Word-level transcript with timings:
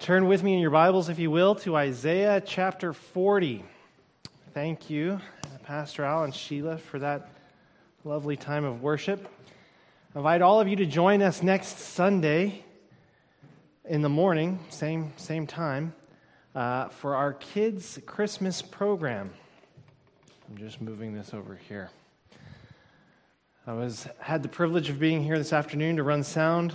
turn 0.00 0.26
with 0.26 0.42
me 0.42 0.54
in 0.54 0.60
your 0.60 0.70
Bibles, 0.70 1.08
if 1.08 1.18
you 1.18 1.30
will, 1.30 1.54
to 1.56 1.76
Isaiah 1.76 2.40
chapter 2.44 2.92
40. 2.92 3.64
Thank 4.52 4.90
you, 4.90 5.20
Pastor 5.62 6.04
Al 6.04 6.24
and 6.24 6.34
Sheila, 6.34 6.78
for 6.78 6.98
that 6.98 7.30
lovely 8.02 8.36
time 8.36 8.64
of 8.64 8.82
worship. 8.82 9.28
I 10.14 10.18
invite 10.18 10.42
all 10.42 10.60
of 10.60 10.68
you 10.68 10.76
to 10.76 10.86
join 10.86 11.22
us 11.22 11.42
next 11.42 11.78
Sunday 11.78 12.64
in 13.84 14.02
the 14.02 14.08
morning, 14.08 14.58
same, 14.68 15.12
same 15.16 15.46
time, 15.46 15.94
uh, 16.54 16.88
for 16.88 17.14
our 17.14 17.32
kids' 17.32 17.98
Christmas 18.04 18.62
program. 18.62 19.30
I'm 20.48 20.58
just 20.58 20.80
moving 20.80 21.14
this 21.14 21.32
over 21.32 21.58
here. 21.68 21.90
I 23.66 23.72
was 23.72 24.08
had 24.18 24.42
the 24.42 24.48
privilege 24.48 24.90
of 24.90 24.98
being 24.98 25.22
here 25.22 25.38
this 25.38 25.52
afternoon 25.52 25.96
to 25.96 26.02
run 26.02 26.24
sound 26.24 26.74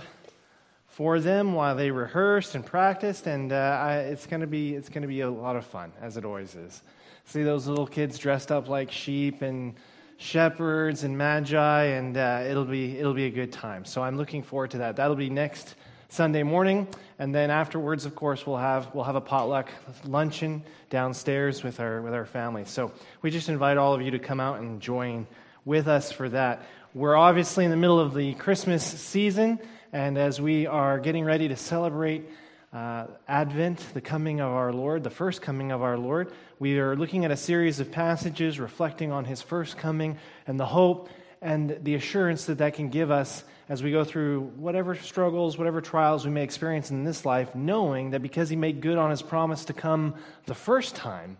for 1.00 1.18
them 1.18 1.54
while 1.54 1.74
they 1.74 1.90
rehearsed 1.90 2.54
and 2.54 2.66
practiced, 2.66 3.26
and 3.26 3.54
uh, 3.54 3.56
I, 3.56 3.96
it's 4.00 4.26
going 4.26 4.42
to 4.42 4.46
be 4.46 4.74
it's 4.74 4.90
going 4.90 5.00
to 5.00 5.08
be 5.08 5.22
a 5.22 5.30
lot 5.30 5.56
of 5.56 5.64
fun, 5.64 5.92
as 6.02 6.18
it 6.18 6.26
always 6.26 6.54
is. 6.54 6.82
See 7.24 7.42
those 7.42 7.66
little 7.66 7.86
kids 7.86 8.18
dressed 8.18 8.52
up 8.52 8.68
like 8.68 8.92
sheep 8.92 9.40
and 9.40 9.76
shepherds 10.18 11.02
and 11.02 11.16
magi, 11.16 11.84
and 11.84 12.18
uh, 12.18 12.42
it'll 12.46 12.66
be 12.66 12.98
it'll 12.98 13.14
be 13.14 13.24
a 13.24 13.30
good 13.30 13.50
time. 13.50 13.86
So 13.86 14.02
I'm 14.02 14.18
looking 14.18 14.42
forward 14.42 14.72
to 14.72 14.78
that. 14.78 14.96
That'll 14.96 15.16
be 15.16 15.30
next 15.30 15.74
Sunday 16.10 16.42
morning, 16.42 16.86
and 17.18 17.34
then 17.34 17.50
afterwards, 17.50 18.04
of 18.04 18.14
course, 18.14 18.46
we'll 18.46 18.58
have 18.58 18.94
we'll 18.94 19.04
have 19.04 19.16
a 19.16 19.22
potluck 19.22 19.70
luncheon 20.04 20.62
downstairs 20.90 21.62
with 21.62 21.80
our 21.80 22.02
with 22.02 22.12
our 22.12 22.26
family. 22.26 22.66
So 22.66 22.92
we 23.22 23.30
just 23.30 23.48
invite 23.48 23.78
all 23.78 23.94
of 23.94 24.02
you 24.02 24.10
to 24.10 24.18
come 24.18 24.38
out 24.38 24.60
and 24.60 24.82
join 24.82 25.26
with 25.64 25.88
us 25.88 26.12
for 26.12 26.28
that. 26.28 26.60
We're 26.92 27.16
obviously 27.16 27.64
in 27.64 27.70
the 27.70 27.78
middle 27.78 28.00
of 28.00 28.12
the 28.12 28.34
Christmas 28.34 28.84
season. 28.84 29.60
And 29.92 30.16
as 30.16 30.40
we 30.40 30.68
are 30.68 31.00
getting 31.00 31.24
ready 31.24 31.48
to 31.48 31.56
celebrate 31.56 32.30
uh, 32.72 33.08
Advent, 33.26 33.84
the 33.92 34.00
coming 34.00 34.40
of 34.40 34.52
our 34.52 34.72
Lord, 34.72 35.02
the 35.02 35.10
first 35.10 35.42
coming 35.42 35.72
of 35.72 35.82
our 35.82 35.98
Lord, 35.98 36.32
we 36.60 36.78
are 36.78 36.94
looking 36.94 37.24
at 37.24 37.32
a 37.32 37.36
series 37.36 37.80
of 37.80 37.90
passages 37.90 38.60
reflecting 38.60 39.10
on 39.10 39.24
his 39.24 39.42
first 39.42 39.76
coming 39.76 40.16
and 40.46 40.60
the 40.60 40.66
hope 40.66 41.08
and 41.42 41.76
the 41.82 41.96
assurance 41.96 42.44
that 42.44 42.58
that 42.58 42.74
can 42.74 42.88
give 42.88 43.10
us 43.10 43.42
as 43.68 43.82
we 43.82 43.90
go 43.90 44.04
through 44.04 44.42
whatever 44.56 44.94
struggles, 44.94 45.58
whatever 45.58 45.80
trials 45.80 46.24
we 46.24 46.30
may 46.30 46.44
experience 46.44 46.92
in 46.92 47.02
this 47.02 47.26
life, 47.26 47.52
knowing 47.56 48.10
that 48.10 48.22
because 48.22 48.48
he 48.48 48.54
made 48.54 48.80
good 48.80 48.96
on 48.96 49.10
his 49.10 49.22
promise 49.22 49.64
to 49.64 49.72
come 49.72 50.14
the 50.46 50.54
first 50.54 50.94
time, 50.94 51.36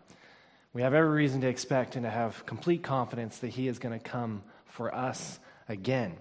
we 0.72 0.82
have 0.82 0.92
every 0.92 1.10
reason 1.10 1.40
to 1.42 1.46
expect 1.46 1.94
and 1.94 2.04
to 2.04 2.10
have 2.10 2.44
complete 2.46 2.82
confidence 2.82 3.38
that 3.38 3.48
he 3.50 3.68
is 3.68 3.78
going 3.78 3.96
to 3.96 4.04
come 4.04 4.42
for 4.64 4.92
us 4.92 5.38
again. 5.68 6.16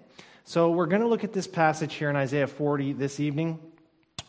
So 0.49 0.71
we're 0.71 0.87
going 0.87 1.03
to 1.03 1.07
look 1.07 1.23
at 1.23 1.31
this 1.31 1.45
passage 1.45 1.93
here 1.93 2.09
in 2.09 2.15
Isaiah 2.15 2.47
40 2.47 2.93
this 2.93 3.19
evening. 3.19 3.59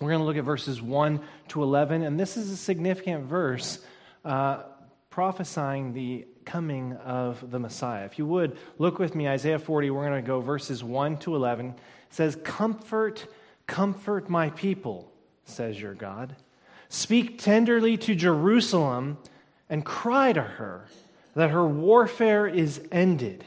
We're 0.00 0.10
going 0.10 0.20
to 0.20 0.26
look 0.26 0.36
at 0.36 0.44
verses 0.44 0.82
1 0.82 1.18
to 1.48 1.62
11, 1.62 2.02
and 2.02 2.20
this 2.20 2.36
is 2.36 2.50
a 2.50 2.58
significant 2.58 3.24
verse 3.24 3.78
uh, 4.22 4.64
prophesying 5.08 5.94
the 5.94 6.26
coming 6.44 6.92
of 6.92 7.50
the 7.50 7.58
Messiah. 7.58 8.04
If 8.04 8.18
you 8.18 8.26
would, 8.26 8.58
look 8.76 8.98
with 8.98 9.14
me, 9.14 9.28
Isaiah 9.28 9.58
40, 9.58 9.88
we're 9.88 10.06
going 10.06 10.22
to 10.22 10.26
go 10.26 10.42
verses 10.42 10.84
1 10.84 11.16
to 11.20 11.34
11. 11.36 11.68
It 11.68 11.74
says, 12.10 12.36
Comfort, 12.44 13.26
comfort 13.66 14.28
my 14.28 14.50
people, 14.50 15.10
says 15.46 15.80
your 15.80 15.94
God. 15.94 16.36
Speak 16.91 17.38
tenderly 17.38 17.96
to 17.96 18.14
Jerusalem 18.14 19.16
and 19.70 19.86
cry 19.86 20.34
to 20.34 20.42
her 20.42 20.84
that 21.34 21.48
her 21.48 21.66
warfare 21.66 22.46
is 22.46 22.82
ended 22.92 23.42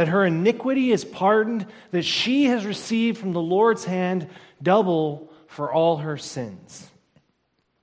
that 0.00 0.08
her 0.08 0.24
iniquity 0.24 0.92
is 0.92 1.04
pardoned, 1.04 1.66
that 1.90 2.06
she 2.06 2.44
has 2.44 2.64
received 2.64 3.18
from 3.18 3.34
the 3.34 3.42
Lord's 3.42 3.84
hand 3.84 4.26
double 4.62 5.30
for 5.46 5.70
all 5.70 5.98
her 5.98 6.16
sins. 6.16 6.88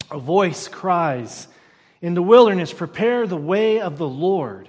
A 0.10 0.18
voice 0.18 0.68
cries, 0.68 1.48
In 2.02 2.16
the 2.16 2.24
wilderness, 2.24 2.74
prepare 2.74 3.28
the 3.28 3.38
way 3.38 3.82
of 3.82 4.00
the 4.00 4.08
Lord. 4.08 4.68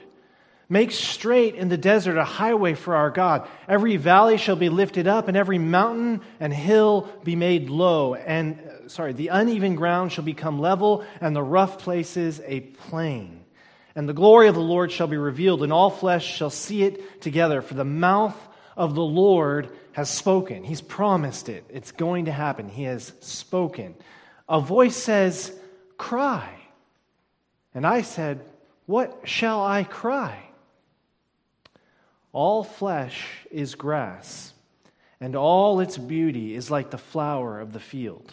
Make 0.69 0.91
straight 0.91 1.55
in 1.55 1.71
the 1.71 1.78
desert 1.78 2.19
a 2.19 2.25
highway 2.25 2.75
for 2.75 2.95
our 2.95 3.09
God. 3.09 3.49
Every 3.67 3.97
valley 3.97 4.37
shall 4.37 4.56
be 4.56 4.69
lifted 4.69 5.06
up, 5.06 5.27
and 5.27 5.34
every 5.34 5.56
mountain 5.56 6.21
and 6.41 6.53
hill 6.53 7.11
be 7.25 7.34
made 7.34 7.71
low. 7.71 8.12
And, 8.15 8.61
uh, 8.61 8.89
sorry, 8.91 9.15
the 9.15 9.28
uneven 9.28 9.75
ground 9.75 10.12
shall 10.12 10.25
become 10.25 10.61
level, 10.61 11.03
and 11.23 11.34
the 11.34 11.43
rough 11.43 11.78
places 11.78 12.43
a 12.44 12.61
plain. 12.61 13.38
And 13.99 14.09
the 14.09 14.13
glory 14.13 14.47
of 14.47 14.55
the 14.55 14.61
Lord 14.61 14.93
shall 14.93 15.09
be 15.09 15.17
revealed, 15.17 15.65
and 15.65 15.73
all 15.73 15.91
flesh 15.91 16.25
shall 16.25 16.51
see 16.51 16.85
it 16.85 17.21
together. 17.21 17.61
For 17.61 17.75
the 17.75 17.85
mouth 17.85 18.37
of 18.77 18.95
the 18.95 19.03
Lord 19.03 19.71
has 19.91 20.09
spoken. 20.09 20.63
He's 20.63 20.81
promised 20.81 21.49
it. 21.49 21.65
It's 21.69 21.91
going 21.91 22.27
to 22.27 22.31
happen. 22.31 22.69
He 22.69 22.85
has 22.85 23.13
spoken. 23.19 23.97
A 24.49 24.61
voice 24.61 24.95
says, 24.95 25.53
Cry. 25.97 26.49
And 27.75 27.85
I 27.85 28.03
said, 28.03 28.41
What 28.87 29.23
shall 29.25 29.65
I 29.65 29.83
cry? 29.83 30.45
All 32.31 32.63
flesh 32.63 33.27
is 33.51 33.75
grass, 33.75 34.53
and 35.21 35.35
all 35.35 35.81
its 35.81 35.99
beauty 35.99 36.55
is 36.55 36.71
like 36.71 36.91
the 36.91 36.99
flower 36.99 37.59
of 37.59 37.73
the 37.73 37.81
field. 37.81 38.33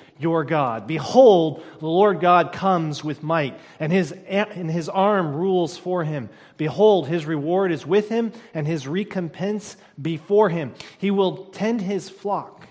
your 0.21 0.43
God. 0.43 0.87
Behold, 0.87 1.63
the 1.79 1.87
Lord 1.87 2.19
God 2.19 2.53
comes 2.53 3.03
with 3.03 3.23
might, 3.23 3.59
and 3.79 3.91
his, 3.91 4.11
and 4.11 4.69
his 4.69 4.89
arm 4.89 5.33
rules 5.33 5.77
for 5.77 6.03
him. 6.03 6.29
Behold, 6.57 7.07
his 7.07 7.25
reward 7.25 7.71
is 7.71 7.85
with 7.85 8.09
him, 8.09 8.31
and 8.53 8.67
his 8.67 8.87
recompense 8.87 9.77
before 10.01 10.49
him. 10.49 10.73
He 10.97 11.11
will 11.11 11.45
tend 11.45 11.81
his 11.81 12.09
flock 12.09 12.67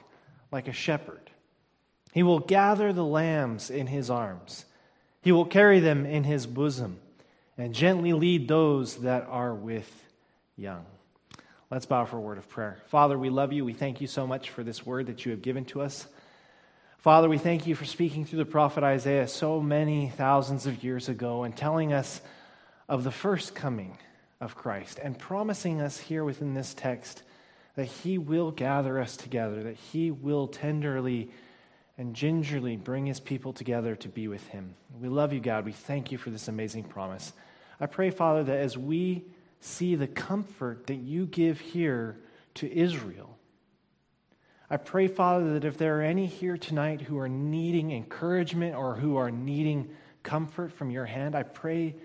like 0.52 0.68
a 0.68 0.72
shepherd. 0.72 1.30
He 2.12 2.22
will 2.22 2.40
gather 2.40 2.92
the 2.92 3.04
lambs 3.04 3.70
in 3.70 3.86
his 3.86 4.10
arms. 4.10 4.64
He 5.22 5.32
will 5.32 5.44
carry 5.44 5.80
them 5.80 6.06
in 6.06 6.24
his 6.24 6.46
bosom, 6.46 6.98
and 7.58 7.74
gently 7.74 8.12
lead 8.12 8.48
those 8.48 8.96
that 8.98 9.26
are 9.28 9.54
with 9.54 9.90
young. 10.56 10.84
Let's 11.70 11.86
bow 11.86 12.04
for 12.04 12.16
a 12.16 12.20
word 12.20 12.38
of 12.38 12.48
prayer. 12.48 12.78
Father, 12.88 13.16
we 13.16 13.30
love 13.30 13.52
you. 13.52 13.64
We 13.64 13.74
thank 13.74 14.00
you 14.00 14.08
so 14.08 14.26
much 14.26 14.50
for 14.50 14.64
this 14.64 14.84
word 14.84 15.06
that 15.06 15.24
you 15.24 15.30
have 15.30 15.40
given 15.40 15.64
to 15.66 15.82
us. 15.82 16.08
Father, 17.00 17.30
we 17.30 17.38
thank 17.38 17.66
you 17.66 17.74
for 17.74 17.86
speaking 17.86 18.26
through 18.26 18.40
the 18.40 18.44
prophet 18.44 18.84
Isaiah 18.84 19.26
so 19.26 19.58
many 19.58 20.10
thousands 20.10 20.66
of 20.66 20.84
years 20.84 21.08
ago 21.08 21.44
and 21.44 21.56
telling 21.56 21.94
us 21.94 22.20
of 22.90 23.04
the 23.04 23.10
first 23.10 23.54
coming 23.54 23.96
of 24.38 24.54
Christ 24.54 25.00
and 25.02 25.18
promising 25.18 25.80
us 25.80 25.98
here 25.98 26.24
within 26.24 26.52
this 26.52 26.74
text 26.74 27.22
that 27.74 27.86
he 27.86 28.18
will 28.18 28.50
gather 28.50 29.00
us 29.00 29.16
together, 29.16 29.62
that 29.62 29.76
he 29.76 30.10
will 30.10 30.46
tenderly 30.46 31.30
and 31.96 32.14
gingerly 32.14 32.76
bring 32.76 33.06
his 33.06 33.18
people 33.18 33.54
together 33.54 33.96
to 33.96 34.08
be 34.10 34.28
with 34.28 34.46
him. 34.48 34.74
We 35.00 35.08
love 35.08 35.32
you, 35.32 35.40
God. 35.40 35.64
We 35.64 35.72
thank 35.72 36.12
you 36.12 36.18
for 36.18 36.28
this 36.28 36.48
amazing 36.48 36.84
promise. 36.84 37.32
I 37.80 37.86
pray, 37.86 38.10
Father, 38.10 38.44
that 38.44 38.58
as 38.58 38.76
we 38.76 39.24
see 39.60 39.94
the 39.94 40.06
comfort 40.06 40.86
that 40.88 40.96
you 40.96 41.24
give 41.24 41.60
here 41.60 42.18
to 42.56 42.70
Israel, 42.70 43.38
I 44.72 44.76
pray, 44.76 45.08
Father, 45.08 45.54
that 45.54 45.64
if 45.64 45.76
there 45.76 45.98
are 45.98 46.02
any 46.02 46.26
here 46.26 46.56
tonight 46.56 47.00
who 47.00 47.18
are 47.18 47.28
needing 47.28 47.90
encouragement 47.90 48.76
or 48.76 48.94
who 48.94 49.16
are 49.16 49.30
needing 49.30 49.90
comfort 50.22 50.70
from 50.70 50.92
your 50.92 51.06
hand, 51.06 51.34
I 51.34 51.42
pray, 51.42 51.96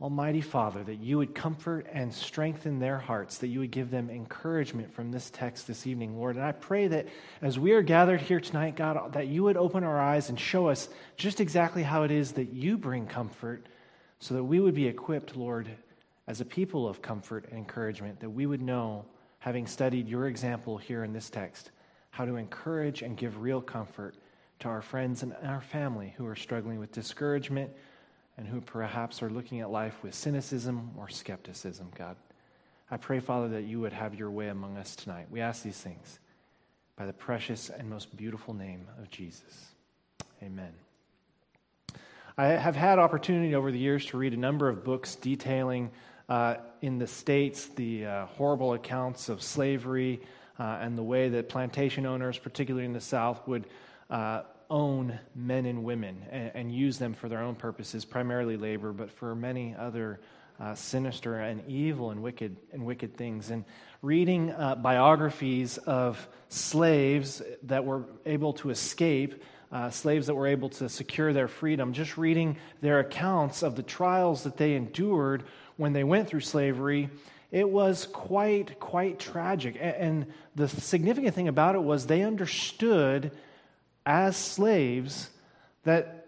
Almighty 0.00 0.40
Father, 0.40 0.82
that 0.82 0.96
you 0.96 1.18
would 1.18 1.36
comfort 1.36 1.86
and 1.92 2.12
strengthen 2.12 2.80
their 2.80 2.98
hearts, 2.98 3.38
that 3.38 3.46
you 3.46 3.60
would 3.60 3.70
give 3.70 3.92
them 3.92 4.10
encouragement 4.10 4.92
from 4.92 5.12
this 5.12 5.30
text 5.30 5.68
this 5.68 5.86
evening, 5.86 6.16
Lord. 6.16 6.34
And 6.34 6.44
I 6.44 6.50
pray 6.50 6.88
that 6.88 7.06
as 7.40 7.60
we 7.60 7.70
are 7.70 7.82
gathered 7.82 8.20
here 8.20 8.40
tonight, 8.40 8.74
God, 8.74 9.12
that 9.12 9.28
you 9.28 9.44
would 9.44 9.56
open 9.56 9.84
our 9.84 10.00
eyes 10.00 10.30
and 10.30 10.40
show 10.40 10.66
us 10.66 10.88
just 11.16 11.40
exactly 11.40 11.84
how 11.84 12.02
it 12.02 12.10
is 12.10 12.32
that 12.32 12.52
you 12.52 12.76
bring 12.76 13.06
comfort 13.06 13.66
so 14.18 14.34
that 14.34 14.42
we 14.42 14.58
would 14.58 14.74
be 14.74 14.88
equipped, 14.88 15.36
Lord, 15.36 15.70
as 16.26 16.40
a 16.40 16.44
people 16.44 16.88
of 16.88 17.02
comfort 17.02 17.44
and 17.50 17.58
encouragement, 17.58 18.18
that 18.18 18.30
we 18.30 18.46
would 18.46 18.62
know, 18.62 19.04
having 19.38 19.68
studied 19.68 20.08
your 20.08 20.26
example 20.26 20.76
here 20.76 21.04
in 21.04 21.12
this 21.12 21.30
text, 21.30 21.70
how 22.14 22.24
to 22.24 22.36
encourage 22.36 23.02
and 23.02 23.16
give 23.16 23.42
real 23.42 23.60
comfort 23.60 24.14
to 24.60 24.68
our 24.68 24.80
friends 24.80 25.24
and 25.24 25.34
our 25.42 25.60
family 25.60 26.14
who 26.16 26.24
are 26.24 26.36
struggling 26.36 26.78
with 26.78 26.92
discouragement 26.92 27.68
and 28.36 28.46
who 28.46 28.60
perhaps 28.60 29.20
are 29.20 29.30
looking 29.30 29.60
at 29.60 29.68
life 29.68 30.00
with 30.00 30.14
cynicism 30.14 30.92
or 30.96 31.08
skepticism, 31.08 31.90
God. 31.98 32.14
I 32.88 32.98
pray, 32.98 33.18
Father, 33.18 33.48
that 33.48 33.64
you 33.64 33.80
would 33.80 33.92
have 33.92 34.14
your 34.14 34.30
way 34.30 34.46
among 34.46 34.76
us 34.76 34.94
tonight. 34.94 35.26
We 35.28 35.40
ask 35.40 35.64
these 35.64 35.78
things 35.78 36.20
by 36.94 37.04
the 37.04 37.12
precious 37.12 37.68
and 37.68 37.90
most 37.90 38.16
beautiful 38.16 38.54
name 38.54 38.86
of 39.02 39.10
Jesus. 39.10 39.72
Amen. 40.40 40.72
I 42.38 42.46
have 42.46 42.76
had 42.76 43.00
opportunity 43.00 43.56
over 43.56 43.72
the 43.72 43.78
years 43.78 44.06
to 44.06 44.18
read 44.18 44.34
a 44.34 44.36
number 44.36 44.68
of 44.68 44.84
books 44.84 45.16
detailing 45.16 45.90
uh, 46.28 46.56
in 46.80 46.98
the 46.98 47.08
States 47.08 47.66
the 47.66 48.06
uh, 48.06 48.26
horrible 48.26 48.74
accounts 48.74 49.28
of 49.28 49.42
slavery 49.42 50.20
uh, 50.58 50.78
and 50.80 50.96
the 50.96 51.02
way 51.02 51.28
that 51.28 51.48
plantation 51.48 52.06
owners, 52.06 52.38
particularly 52.38 52.86
in 52.86 52.92
the 52.92 53.00
South, 53.00 53.46
would 53.46 53.66
uh, 54.10 54.42
own 54.70 55.18
men 55.34 55.66
and 55.66 55.84
women 55.84 56.22
and, 56.30 56.50
and, 56.54 56.74
use 56.74 56.98
them 56.98 57.12
for 57.14 57.28
their 57.28 57.40
own 57.40 57.54
purposes, 57.54 58.04
primarily 58.04 58.56
labor, 58.56 58.92
but 58.92 59.10
for 59.10 59.34
many 59.34 59.74
other 59.78 60.20
uh, 60.60 60.74
sinister 60.74 61.40
and 61.40 61.66
evil 61.68 62.10
and 62.10 62.22
wicked 62.22 62.56
and 62.72 62.84
wicked 62.84 63.16
things. 63.16 63.50
And 63.50 63.64
reading 64.02 64.50
uh, 64.52 64.76
biographies 64.76 65.78
of 65.78 66.26
slaves 66.48 67.42
that 67.64 67.84
were 67.84 68.04
able 68.26 68.52
to 68.54 68.70
escape. 68.70 69.42
Uh, 69.72 69.90
slaves 69.90 70.28
that 70.28 70.34
were 70.36 70.46
able 70.46 70.68
to 70.68 70.88
secure 70.88 71.32
their 71.32 71.48
freedom, 71.48 71.92
just 71.92 72.16
reading 72.16 72.56
their 72.80 73.00
accounts 73.00 73.64
of 73.64 73.74
the 73.74 73.82
trials 73.82 74.44
that 74.44 74.56
they 74.56 74.74
endured 74.74 75.42
when 75.76 75.92
they 75.92 76.04
went 76.04 76.28
through 76.28 76.38
slavery, 76.38 77.10
it 77.54 77.70
was 77.70 78.06
quite, 78.06 78.80
quite 78.80 79.20
tragic. 79.20 79.78
And 79.80 80.26
the 80.56 80.66
significant 80.66 81.36
thing 81.36 81.46
about 81.46 81.76
it 81.76 81.82
was 81.84 82.04
they 82.04 82.22
understood 82.22 83.30
as 84.04 84.36
slaves 84.36 85.30
that 85.84 86.26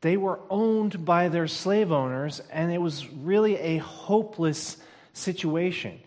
they 0.00 0.16
were 0.16 0.40
owned 0.50 1.04
by 1.04 1.28
their 1.28 1.46
slave 1.46 1.92
owners, 1.92 2.42
and 2.50 2.72
it 2.72 2.80
was 2.80 3.08
really 3.08 3.56
a 3.56 3.76
hopeless 3.76 4.76
situation. 5.12 6.00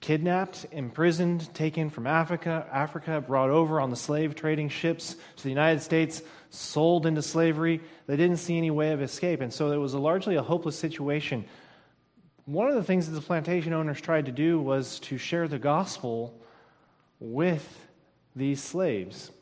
Kidnapped, 0.00 0.66
imprisoned, 0.70 1.52
taken 1.54 1.88
from 1.88 2.06
Africa, 2.06 2.66
Africa, 2.70 3.24
brought 3.26 3.48
over 3.48 3.80
on 3.80 3.88
the 3.88 3.96
slave 3.96 4.34
trading 4.34 4.68
ships 4.68 5.16
to 5.36 5.42
the 5.42 5.48
United 5.48 5.80
States, 5.80 6.20
sold 6.50 7.06
into 7.06 7.22
slavery. 7.22 7.80
They 8.06 8.16
didn't 8.18 8.36
see 8.36 8.58
any 8.58 8.70
way 8.70 8.92
of 8.92 9.00
escape, 9.00 9.40
and 9.40 9.50
so 9.50 9.72
it 9.72 9.78
was 9.78 9.94
a 9.94 9.98
largely 9.98 10.36
a 10.36 10.42
hopeless 10.42 10.78
situation 10.78 11.46
one 12.46 12.68
of 12.68 12.76
the 12.76 12.82
things 12.84 13.06
that 13.06 13.12
the 13.12 13.20
plantation 13.20 13.72
owners 13.72 14.00
tried 14.00 14.26
to 14.26 14.32
do 14.32 14.60
was 14.60 15.00
to 15.00 15.18
share 15.18 15.48
the 15.48 15.58
gospel 15.58 16.40
with 17.18 17.86
these 18.36 18.62
slaves. 18.62 19.32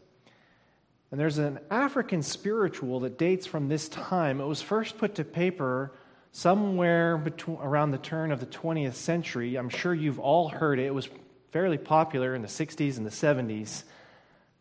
And 1.10 1.20
there's 1.20 1.38
an 1.38 1.60
African 1.70 2.22
spiritual 2.22 3.00
that 3.00 3.18
dates 3.18 3.46
from 3.46 3.68
this 3.68 3.88
time. 3.88 4.40
It 4.40 4.46
was 4.46 4.62
first 4.62 4.96
put 4.96 5.16
to 5.16 5.24
paper 5.24 5.92
somewhere 6.32 7.18
between, 7.18 7.58
around 7.58 7.90
the 7.90 7.98
turn 7.98 8.32
of 8.32 8.40
the 8.40 8.46
20th 8.46 8.94
century. 8.94 9.56
I'm 9.56 9.68
sure 9.68 9.94
you've 9.94 10.18
all 10.18 10.48
heard 10.48 10.78
it. 10.78 10.86
It 10.86 10.94
was 10.94 11.08
fairly 11.52 11.78
popular 11.78 12.34
in 12.34 12.42
the 12.42 12.48
60s 12.48 12.96
and 12.96 13.06
the 13.06 13.10
70s. 13.10 13.84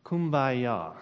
Kumbaya. 0.06 0.94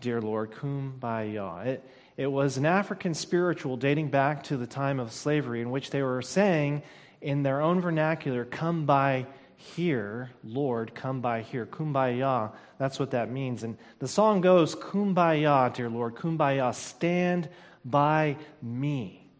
Dear 0.00 0.20
Lord, 0.20 0.52
Kumbaya. 0.52 1.66
It, 1.66 1.90
it 2.16 2.26
was 2.26 2.56
an 2.56 2.66
African 2.66 3.14
spiritual 3.14 3.76
dating 3.76 4.08
back 4.08 4.42
to 4.44 4.56
the 4.56 4.66
time 4.66 5.00
of 5.00 5.12
slavery 5.12 5.60
in 5.60 5.70
which 5.70 5.90
they 5.90 6.02
were 6.02 6.22
saying 6.22 6.82
in 7.20 7.42
their 7.42 7.60
own 7.60 7.80
vernacular, 7.80 8.44
Come 8.44 8.86
by 8.86 9.26
here, 9.56 10.30
Lord, 10.42 10.94
come 10.94 11.20
by 11.20 11.42
here. 11.42 11.66
Kumbaya, 11.66 12.52
that's 12.78 12.98
what 12.98 13.10
that 13.10 13.30
means. 13.30 13.62
And 13.62 13.76
the 13.98 14.08
song 14.08 14.40
goes, 14.40 14.74
Kumbaya, 14.74 15.72
dear 15.74 15.90
Lord, 15.90 16.14
Kumbaya, 16.14 16.74
stand 16.74 17.48
by 17.84 18.36
me. 18.62 19.30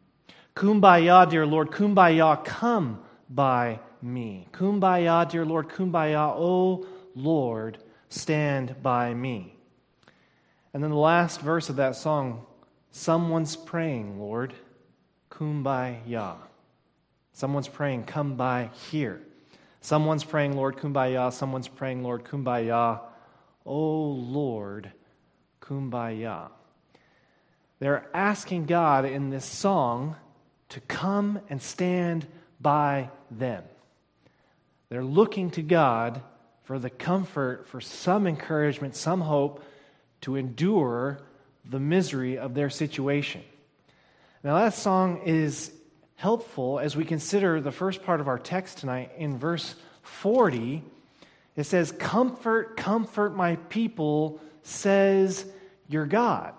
Kumbaya, 0.54 1.28
dear 1.28 1.46
Lord, 1.46 1.70
Kumbaya, 1.70 2.44
come 2.44 3.02
by 3.30 3.80
me. 4.02 4.46
Kumbaya, 4.52 5.28
dear 5.28 5.46
Lord, 5.46 5.68
Kumbaya, 5.68 6.34
oh 6.36 6.86
Lord, 7.14 7.78
stand 8.10 8.82
by 8.82 9.14
me. 9.14 9.54
And 10.74 10.82
then 10.82 10.90
the 10.90 10.96
last 10.96 11.40
verse 11.40 11.70
of 11.70 11.76
that 11.76 11.96
song 11.96 12.44
Someone's 12.90 13.56
praying, 13.56 14.18
Lord, 14.18 14.52
kumbaya. 15.30 16.36
Someone's 17.32 17.68
praying, 17.68 18.04
come 18.04 18.34
by 18.34 18.70
here. 18.90 19.20
Someone's 19.80 20.24
praying, 20.24 20.56
Lord, 20.56 20.76
kumbaya. 20.76 21.32
Someone's 21.32 21.68
praying, 21.68 22.02
Lord, 22.02 22.24
kumbaya. 22.24 23.00
Oh, 23.64 24.08
Lord, 24.10 24.90
kumbaya. 25.60 26.50
They're 27.78 28.06
asking 28.12 28.66
God 28.66 29.04
in 29.04 29.30
this 29.30 29.44
song 29.44 30.16
to 30.70 30.80
come 30.80 31.40
and 31.48 31.62
stand 31.62 32.26
by 32.60 33.10
them. 33.30 33.64
They're 34.90 35.04
looking 35.04 35.50
to 35.52 35.62
God 35.62 36.20
for 36.64 36.78
the 36.78 36.90
comfort, 36.90 37.66
for 37.68 37.80
some 37.80 38.26
encouragement, 38.26 38.96
some 38.96 39.20
hope 39.20 39.64
to 40.22 40.36
endure 40.36 41.20
the 41.64 41.80
misery 41.80 42.38
of 42.38 42.54
their 42.54 42.70
situation. 42.70 43.42
Now, 44.42 44.58
that 44.58 44.74
song 44.74 45.22
is 45.26 45.72
helpful 46.16 46.78
as 46.78 46.96
we 46.96 47.04
consider 47.04 47.60
the 47.60 47.72
first 47.72 48.02
part 48.02 48.20
of 48.20 48.28
our 48.28 48.38
text 48.38 48.78
tonight 48.78 49.12
in 49.16 49.38
verse 49.38 49.74
40. 50.02 50.82
It 51.56 51.64
says, 51.64 51.92
Comfort, 51.92 52.76
comfort 52.76 53.34
my 53.34 53.56
people, 53.56 54.40
says 54.62 55.46
your 55.88 56.06
God. 56.06 56.54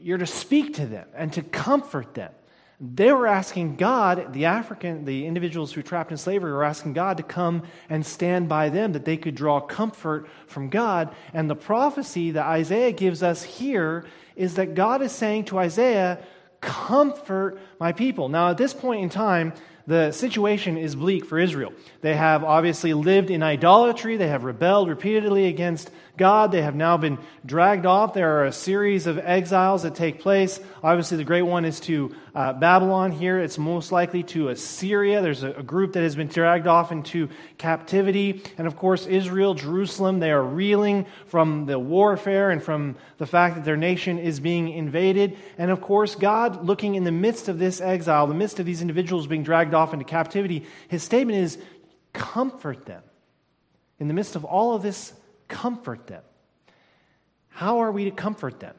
You're 0.00 0.18
to 0.18 0.26
speak 0.26 0.74
to 0.74 0.86
them 0.86 1.08
and 1.14 1.32
to 1.32 1.42
comfort 1.42 2.14
them. 2.14 2.32
They 2.80 3.10
were 3.12 3.26
asking 3.26 3.74
God, 3.74 4.32
the 4.32 4.44
African, 4.44 5.04
the 5.04 5.26
individuals 5.26 5.72
who 5.72 5.80
were 5.80 5.86
trapped 5.86 6.12
in 6.12 6.16
slavery 6.16 6.52
were 6.52 6.62
asking 6.62 6.92
God 6.92 7.16
to 7.16 7.24
come 7.24 7.64
and 7.90 8.06
stand 8.06 8.48
by 8.48 8.68
them, 8.68 8.92
that 8.92 9.04
they 9.04 9.16
could 9.16 9.34
draw 9.34 9.60
comfort 9.60 10.28
from 10.46 10.68
God. 10.68 11.12
And 11.32 11.50
the 11.50 11.56
prophecy 11.56 12.30
that 12.32 12.46
Isaiah 12.46 12.92
gives 12.92 13.22
us 13.22 13.42
here 13.42 14.06
is 14.36 14.54
that 14.54 14.74
God 14.74 15.02
is 15.02 15.10
saying 15.10 15.46
to 15.46 15.58
Isaiah, 15.58 16.20
Comfort 16.60 17.60
my 17.78 17.92
people. 17.92 18.28
Now, 18.28 18.50
at 18.50 18.58
this 18.58 18.74
point 18.74 19.02
in 19.02 19.10
time, 19.10 19.52
the 19.86 20.10
situation 20.12 20.76
is 20.76 20.94
bleak 20.94 21.24
for 21.24 21.38
Israel. 21.38 21.72
They 22.00 22.14
have 22.14 22.44
obviously 22.44 22.94
lived 22.94 23.30
in 23.30 23.42
idolatry, 23.42 24.16
they 24.16 24.28
have 24.28 24.44
rebelled 24.44 24.88
repeatedly 24.88 25.46
against 25.46 25.90
God. 26.18 26.52
They 26.52 26.62
have 26.62 26.74
now 26.74 26.96
been 26.96 27.18
dragged 27.46 27.86
off. 27.86 28.12
There 28.12 28.38
are 28.38 28.44
a 28.44 28.52
series 28.52 29.06
of 29.06 29.18
exiles 29.18 29.84
that 29.84 29.94
take 29.94 30.20
place. 30.20 30.60
Obviously, 30.82 31.16
the 31.16 31.24
great 31.24 31.42
one 31.42 31.64
is 31.64 31.80
to 31.80 32.14
uh, 32.34 32.52
Babylon 32.52 33.12
here. 33.12 33.38
It's 33.38 33.56
most 33.56 33.92
likely 33.92 34.22
to 34.24 34.48
Assyria. 34.48 35.22
There's 35.22 35.42
a, 35.42 35.52
a 35.52 35.62
group 35.62 35.94
that 35.94 36.02
has 36.02 36.16
been 36.16 36.26
dragged 36.26 36.66
off 36.66 36.92
into 36.92 37.28
captivity. 37.56 38.42
And 38.58 38.66
of 38.66 38.76
course, 38.76 39.06
Israel, 39.06 39.54
Jerusalem, 39.54 40.18
they 40.18 40.30
are 40.30 40.42
reeling 40.42 41.06
from 41.26 41.66
the 41.66 41.78
warfare 41.78 42.50
and 42.50 42.62
from 42.62 42.96
the 43.16 43.26
fact 43.26 43.54
that 43.54 43.64
their 43.64 43.76
nation 43.76 44.18
is 44.18 44.40
being 44.40 44.68
invaded. 44.68 45.38
And 45.56 45.70
of 45.70 45.80
course, 45.80 46.14
God, 46.14 46.64
looking 46.64 46.96
in 46.96 47.04
the 47.04 47.12
midst 47.12 47.48
of 47.48 47.58
this 47.58 47.80
exile, 47.80 48.26
the 48.26 48.34
midst 48.34 48.60
of 48.60 48.66
these 48.66 48.82
individuals 48.82 49.26
being 49.26 49.44
dragged 49.44 49.72
off 49.72 49.92
into 49.92 50.04
captivity, 50.04 50.66
his 50.88 51.02
statement 51.02 51.38
is 51.38 51.58
comfort 52.12 52.84
them. 52.84 53.02
In 53.98 54.08
the 54.08 54.14
midst 54.14 54.36
of 54.36 54.44
all 54.44 54.74
of 54.74 54.82
this 54.82 55.12
comfort 55.48 56.06
them. 56.06 56.22
How 57.48 57.78
are 57.78 57.90
we 57.90 58.04
to 58.04 58.10
comfort 58.10 58.60
them? 58.60 58.74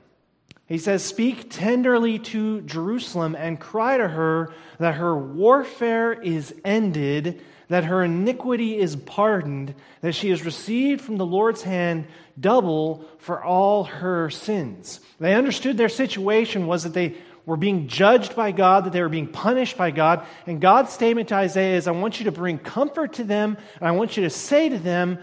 He 0.67 0.77
says, 0.77 1.03
Speak 1.03 1.49
tenderly 1.49 2.19
to 2.19 2.61
Jerusalem 2.61 3.35
and 3.35 3.59
cry 3.59 3.97
to 3.97 4.07
her 4.07 4.53
that 4.77 4.95
her 4.95 5.17
warfare 5.17 6.13
is 6.13 6.53
ended, 6.63 7.41
that 7.69 7.85
her 7.85 8.03
iniquity 8.03 8.77
is 8.77 8.95
pardoned, 8.95 9.73
that 10.01 10.13
she 10.13 10.29
has 10.29 10.45
received 10.45 11.01
from 11.01 11.17
the 11.17 11.25
Lord's 11.25 11.63
hand 11.63 12.07
double 12.39 13.03
for 13.17 13.43
all 13.43 13.83
her 13.83 14.29
sins. 14.29 14.99
They 15.19 15.33
understood 15.33 15.75
their 15.75 15.89
situation 15.89 16.67
was 16.67 16.83
that 16.83 16.93
they 16.93 17.15
were 17.47 17.57
being 17.57 17.87
judged 17.87 18.35
by 18.35 18.51
God, 18.51 18.85
that 18.85 18.93
they 18.93 19.01
were 19.01 19.09
being 19.09 19.27
punished 19.27 19.75
by 19.75 19.89
God. 19.89 20.25
And 20.45 20.61
God's 20.61 20.93
statement 20.93 21.29
to 21.29 21.35
Isaiah 21.35 21.77
is, 21.77 21.87
I 21.87 21.91
want 21.91 22.19
you 22.19 22.25
to 22.25 22.31
bring 22.31 22.59
comfort 22.59 23.13
to 23.13 23.23
them, 23.23 23.57
and 23.79 23.87
I 23.87 23.91
want 23.91 24.15
you 24.15 24.23
to 24.23 24.29
say 24.29 24.69
to 24.69 24.77
them 24.77 25.17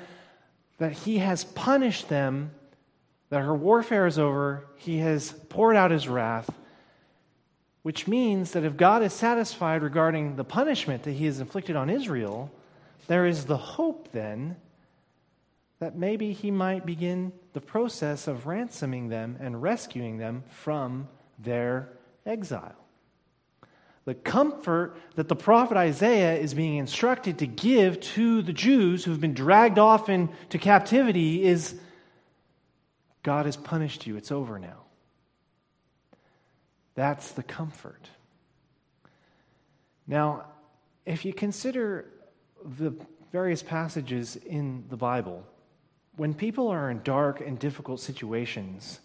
that 0.78 0.92
he 0.92 1.18
has 1.18 1.45
punished 1.45 2.09
them, 2.09 2.50
that 3.30 3.42
her 3.42 3.54
warfare 3.54 4.06
is 4.06 4.18
over, 4.18 4.64
he 4.76 4.99
has 4.99 5.33
poured 5.49 5.76
out 5.76 5.90
his 5.90 6.09
wrath, 6.09 6.50
which 7.83 8.06
means 8.06 8.52
that 8.52 8.64
if 8.64 8.76
God 8.76 9.02
is 9.02 9.12
satisfied 9.12 9.83
regarding 9.83 10.37
the 10.37 10.45
punishment 10.45 11.04
that 11.04 11.12
he 11.12 11.26
has 11.26 11.40
inflicted 11.40 11.76
on 11.76 11.88
Israel, 11.88 12.50
there 13.06 13.26
is 13.26 13.45
the 13.45 13.56
hope 13.56 14.11
then 14.12 14.56
that 15.78 15.97
maybe 15.97 16.33
he 16.33 16.50
might 16.50 16.87
begin 16.87 17.33
the 17.52 17.61
process 17.61 18.26
of 18.26 18.47
ransoming 18.47 19.09
them 19.09 19.37
and 19.40 19.62
rescuing 19.62 20.18
them 20.18 20.42
from 20.49 21.09
their 21.38 21.88
exile 22.25 22.86
the 24.07 24.15
comfort 24.15 24.97
that 25.17 25.29
the 25.29 25.37
prophet 25.37 25.77
Isaiah 25.77 26.37
is 26.37 26.55
being 26.55 26.77
instructed 26.77 27.41
to 27.41 27.47
give 27.47 28.01
to 28.01 28.41
the 28.41 28.53
Jews 28.53 29.05
who've 29.05 29.21
been 29.21 29.35
dragged 29.35 29.81
off 29.81 30.09
into 30.09 30.59
captivity 30.59 31.45
is 31.45 31.75
God 33.25 33.47
has 33.47 33.57
punished 33.57 34.07
you. 34.07 34.17
It's 34.17 34.31
over 34.31 34.61
now. 34.61 34.85
That's 36.95 37.33
the 37.33 37.43
comfort. 37.43 38.09
Now, 40.07 40.47
if 41.05 41.25
you 41.25 41.35
consider 41.35 42.07
the 42.65 42.95
various 43.33 43.63
passages 43.63 44.37
in 44.37 44.85
the 44.89 44.97
Bible, 44.97 45.45
when 46.17 46.33
people 46.33 46.69
are 46.69 46.93
in 46.93 47.03
dark 47.03 47.41
and 47.41 47.59
difficult 47.59 47.99
situations, 47.99 49.01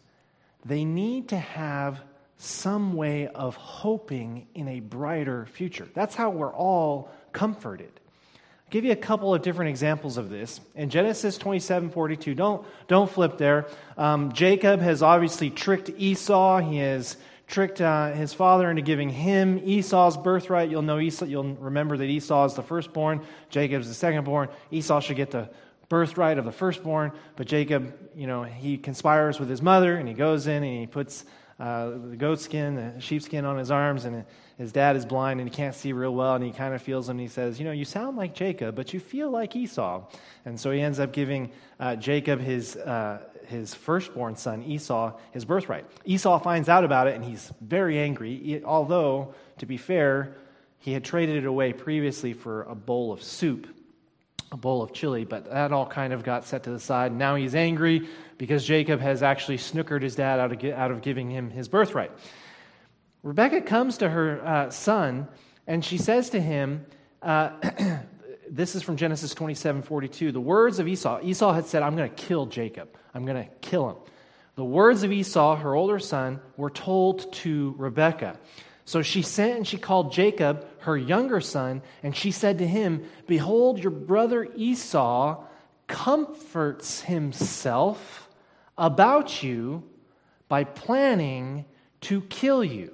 they 0.63 0.86
need 0.86 1.29
to 1.29 1.38
have 1.38 2.03
some 2.41 2.93
way 2.93 3.27
of 3.27 3.55
hoping 3.55 4.48
in 4.55 4.67
a 4.67 4.79
brighter 4.79 5.45
future. 5.45 5.88
That's 5.93 6.15
how 6.15 6.31
we're 6.31 6.53
all 6.53 7.12
comforted. 7.33 7.91
I'll 8.33 8.71
give 8.71 8.83
you 8.83 8.91
a 8.93 8.95
couple 8.95 9.36
of 9.36 9.43
different 9.43 9.69
examples 9.69 10.17
of 10.17 10.31
this. 10.31 10.60
In 10.74 10.89
Genesis 10.89 11.38
27 11.38 11.91
42, 11.91 12.33
don't, 12.33 12.65
don't 12.88 13.10
flip 13.10 13.38
there. 13.38 13.67
Um, 13.95 14.31
Jacob 14.33 14.79
has 14.79 15.03
obviously 15.03 15.51
tricked 15.51 15.91
Esau. 15.98 16.60
He 16.62 16.77
has 16.77 17.15
tricked 17.45 17.79
uh, 17.79 18.13
his 18.13 18.33
father 18.33 18.71
into 18.71 18.81
giving 18.81 19.10
him 19.10 19.62
Esau's 19.63 20.17
birthright. 20.17 20.71
You'll 20.71 20.81
know 20.81 21.00
Esau, 21.00 21.25
you'll 21.25 21.53
remember 21.55 21.95
that 21.95 22.05
Esau 22.05 22.45
is 22.45 22.55
the 22.55 22.63
firstborn, 22.63 23.21
Jacob's 23.50 23.88
the 23.88 24.07
secondborn. 24.07 24.50
Esau 24.71 25.00
should 25.00 25.17
get 25.17 25.29
the 25.29 25.50
birthright 25.89 26.39
of 26.39 26.45
the 26.45 26.51
firstborn, 26.51 27.12
but 27.36 27.45
Jacob, 27.45 27.93
you 28.15 28.25
know, 28.25 28.43
he 28.43 28.77
conspires 28.77 29.39
with 29.39 29.50
his 29.50 29.62
mother 29.62 29.95
and 29.95 30.07
he 30.07 30.15
goes 30.15 30.48
in 30.48 30.63
and 30.63 30.79
he 30.79 30.88
puts 30.88 31.25
uh, 31.62 31.91
the 32.10 32.18
goat 32.18 32.39
skin, 32.39 32.75
the 32.75 33.00
sheepskin 33.00 33.46
on 33.46 33.56
his 33.56 33.70
arms, 33.70 34.06
and 34.06 34.25
his 34.58 34.72
dad 34.72 34.96
is 34.96 35.06
blind 35.06 35.39
and 35.39 35.48
he 35.48 35.56
can't 35.56 35.75
see 35.75 35.94
real 35.94 36.15
well, 36.15 36.34
and 36.34 36.44
he 36.44 36.51
kind 36.51 36.74
of 36.74 36.82
feels 36.82 37.08
him. 37.08 37.12
And 37.12 37.20
he 37.20 37.27
says, 37.27 37.60
"You 37.60 37.65
know, 37.65 37.72
you 37.72 37.86
sound 37.86 38.18
like 38.18 38.34
Jacob, 38.34 38.75
but 38.75 38.96
you 38.96 39.00
feel 39.00 39.30
like 39.30 39.56
Esau." 39.56 40.03
And 40.44 40.60
so 40.60 40.72
he 40.72 40.82
ends 40.82 41.00
up 41.00 41.13
giving 41.13 41.51
uh, 41.80 41.98
Jacob 41.98 42.41
his 42.41 42.75
uh, 42.77 43.20
his 43.46 43.75
firstborn 43.75 44.36
son 44.36 44.63
Esau 44.63 45.15
his 45.34 45.46
birthright. 45.46 45.86
Esau 46.03 46.39
finds 46.39 46.68
out 46.68 46.84
about 46.84 47.06
it, 47.06 47.13
and 47.13 47.24
he's 47.24 47.51
very 47.62 48.00
angry. 48.00 48.63
Although, 48.65 49.36
to 49.60 49.68
be 49.68 49.77
fair, 49.77 50.38
he 50.80 50.94
had 50.94 51.03
traded 51.03 51.44
it 51.44 51.46
away 51.46 51.74
previously 51.74 52.34
for 52.34 52.63
a 52.63 52.74
bowl 52.74 53.12
of 53.12 53.22
soup 53.22 53.68
a 54.51 54.58
bowl 54.58 54.81
of 54.81 54.93
chili, 54.93 55.24
but 55.24 55.50
that 55.50 55.72
all 55.72 55.86
kind 55.86 56.13
of 56.13 56.24
got 56.24 56.46
set 56.46 56.63
to 56.63 56.72
the 56.72 56.79
side. 56.79 57.13
Now 57.13 57.36
he's 57.36 57.55
angry 57.55 58.08
because 58.38 58.65
Jacob 58.65 59.00
has 59.00 59.24
actually 59.24 59.58
snookered 59.58 60.01
his 60.01 60.15
dad 60.15 60.39
out 60.39 60.51
of, 60.51 60.72
out 60.74 60.91
of 60.91 61.01
giving 61.01 61.29
him 61.29 61.50
his 61.50 61.67
birthright. 61.67 62.12
Rebecca 63.24 63.62
comes 63.62 64.00
to 64.00 64.10
her 64.10 64.46
uh, 64.46 64.70
son 64.70 65.27
and 65.67 65.86
she 65.86 65.98
says 65.98 66.31
to 66.31 66.41
him, 66.41 66.86
uh, 67.22 67.51
This 68.53 68.75
is 68.75 68.84
from 68.84 68.98
Genesis 68.98 69.34
27 69.34 69.81
42. 69.81 70.34
The 70.34 70.41
words 70.41 70.79
of 70.79 70.88
Esau. 70.88 71.22
Esau 71.24 71.53
had 71.53 71.65
said, 71.67 71.84
I'm 71.84 71.96
going 71.96 72.10
to 72.10 72.15
kill 72.15 72.48
Jacob. 72.48 72.89
I'm 73.13 73.25
going 73.25 73.41
to 73.41 73.50
kill 73.62 73.89
him. 73.89 73.96
The 74.55 74.65
words 74.65 75.03
of 75.03 75.12
Esau, 75.13 75.55
her 75.55 75.74
older 75.74 76.00
son, 76.00 76.41
were 76.58 76.70
told 76.70 77.31
to 77.36 77.74
Rebekah. 77.77 78.38
So 78.84 79.03
she 79.03 79.22
sent 79.22 79.55
and 79.55 79.65
she 79.65 79.77
called 79.77 80.12
Jacob, 80.12 80.67
her 80.83 80.97
younger 80.97 81.41
son, 81.41 81.81
and 82.03 82.15
she 82.15 82.31
said 82.31 82.57
to 82.57 82.67
him, 82.67 83.05
Behold, 83.27 83.79
your 83.79 83.91
brother 83.91 84.47
Esau 84.55 85.43
comforts 85.88 87.01
himself 87.01 88.29
about 88.77 89.43
you 89.43 89.83
by 90.47 90.63
planning 90.63 91.65
to 92.01 92.21
kill 92.21 92.63
you. 92.63 92.93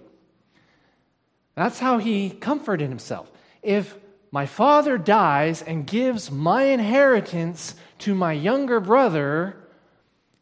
That's 1.56 1.80
how 1.80 1.98
he 1.98 2.30
comforted 2.30 2.90
himself. 2.90 3.32
If 3.64 3.98
my 4.32 4.46
father 4.46 4.98
dies 4.98 5.62
and 5.62 5.88
gives 5.88 6.30
my 6.30 6.64
inheritance 6.64 7.76
to 8.00 8.14
my 8.14 8.34
younger 8.34 8.80
brother, 8.80 9.58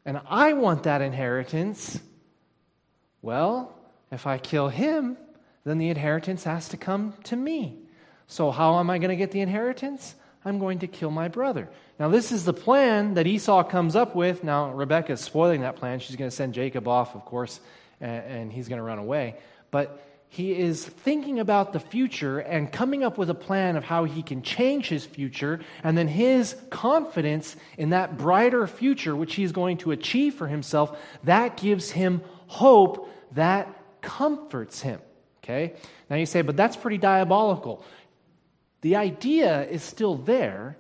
and 0.06 0.20
I 0.28 0.54
want 0.54 0.84
that 0.84 1.02
inheritance, 1.02 2.00
well, 3.22 3.78
if 4.12 4.28
I 4.28 4.38
kill 4.38 4.70
him, 4.70 5.18
then 5.66 5.78
the 5.80 5.90
inheritance 5.90 6.44
has 6.44 6.70
to 6.70 6.78
come 6.78 7.14
to 7.26 7.36
me. 7.36 7.80
So, 8.28 8.52
how 8.52 8.80
am 8.80 8.90
I 8.90 8.98
going 8.98 9.10
to 9.10 9.16
get 9.16 9.32
the 9.32 9.42
inheritance? 9.42 10.16
I'm 10.46 10.60
going 10.60 10.80
to 10.80 10.88
kill 10.88 11.10
my 11.10 11.28
brother. 11.28 11.70
Now, 12.00 12.10
this 12.10 12.32
is 12.32 12.46
the 12.46 12.54
plan 12.54 13.16
that 13.16 13.26
Esau 13.26 13.64
comes 13.64 13.96
up 13.96 14.16
with. 14.16 14.44
Now, 14.44 14.72
Rebecca 14.72 15.14
is 15.14 15.22
spoiling 15.22 15.62
that 15.62 15.76
plan. 15.76 16.00
She's 16.00 16.16
going 16.16 16.30
to 16.30 16.36
send 16.36 16.54
Jacob 16.54 16.88
off, 16.88 17.16
of 17.16 17.26
course, 17.26 17.60
and 18.00 18.52
he's 18.52 18.68
going 18.68 18.78
to 18.78 18.84
run 18.84 19.00
away. 19.00 19.38
But 19.72 20.06
he 20.30 20.54
is 20.54 20.86
thinking 20.86 21.40
about 21.40 21.74
the 21.74 21.80
future 21.80 22.40
and 22.40 22.72
coming 22.72 23.04
up 23.04 23.18
with 23.18 23.30
a 23.30 23.36
plan 23.36 23.76
of 23.76 23.84
how 23.84 24.04
he 24.04 24.22
can 24.22 24.42
change 24.44 24.88
his 24.90 25.06
future, 25.06 25.62
and 25.84 25.98
then 25.98 26.08
his 26.08 26.56
confidence 26.70 27.56
in 27.78 27.92
that 27.92 28.18
brighter 28.18 28.68
future, 28.68 29.16
which 29.16 29.36
he's 29.36 29.52
going 29.52 29.78
to 29.78 29.92
achieve 29.92 30.36
for 30.36 30.48
himself, 30.48 31.00
that 31.24 31.58
gives 31.58 31.90
him 31.90 32.22
hope 32.48 33.10
that 33.32 33.74
comforts 34.02 34.82
him. 34.82 35.00
Okay? 35.46 35.74
Now 36.10 36.16
you 36.16 36.26
say, 36.26 36.42
but 36.42 36.58
that's 36.58 36.76
pretty 36.76 36.98
diabolical. 36.98 37.86
The 38.82 38.96
idea 38.96 39.64
is 39.68 39.84
still 39.84 40.16
there 40.16 40.76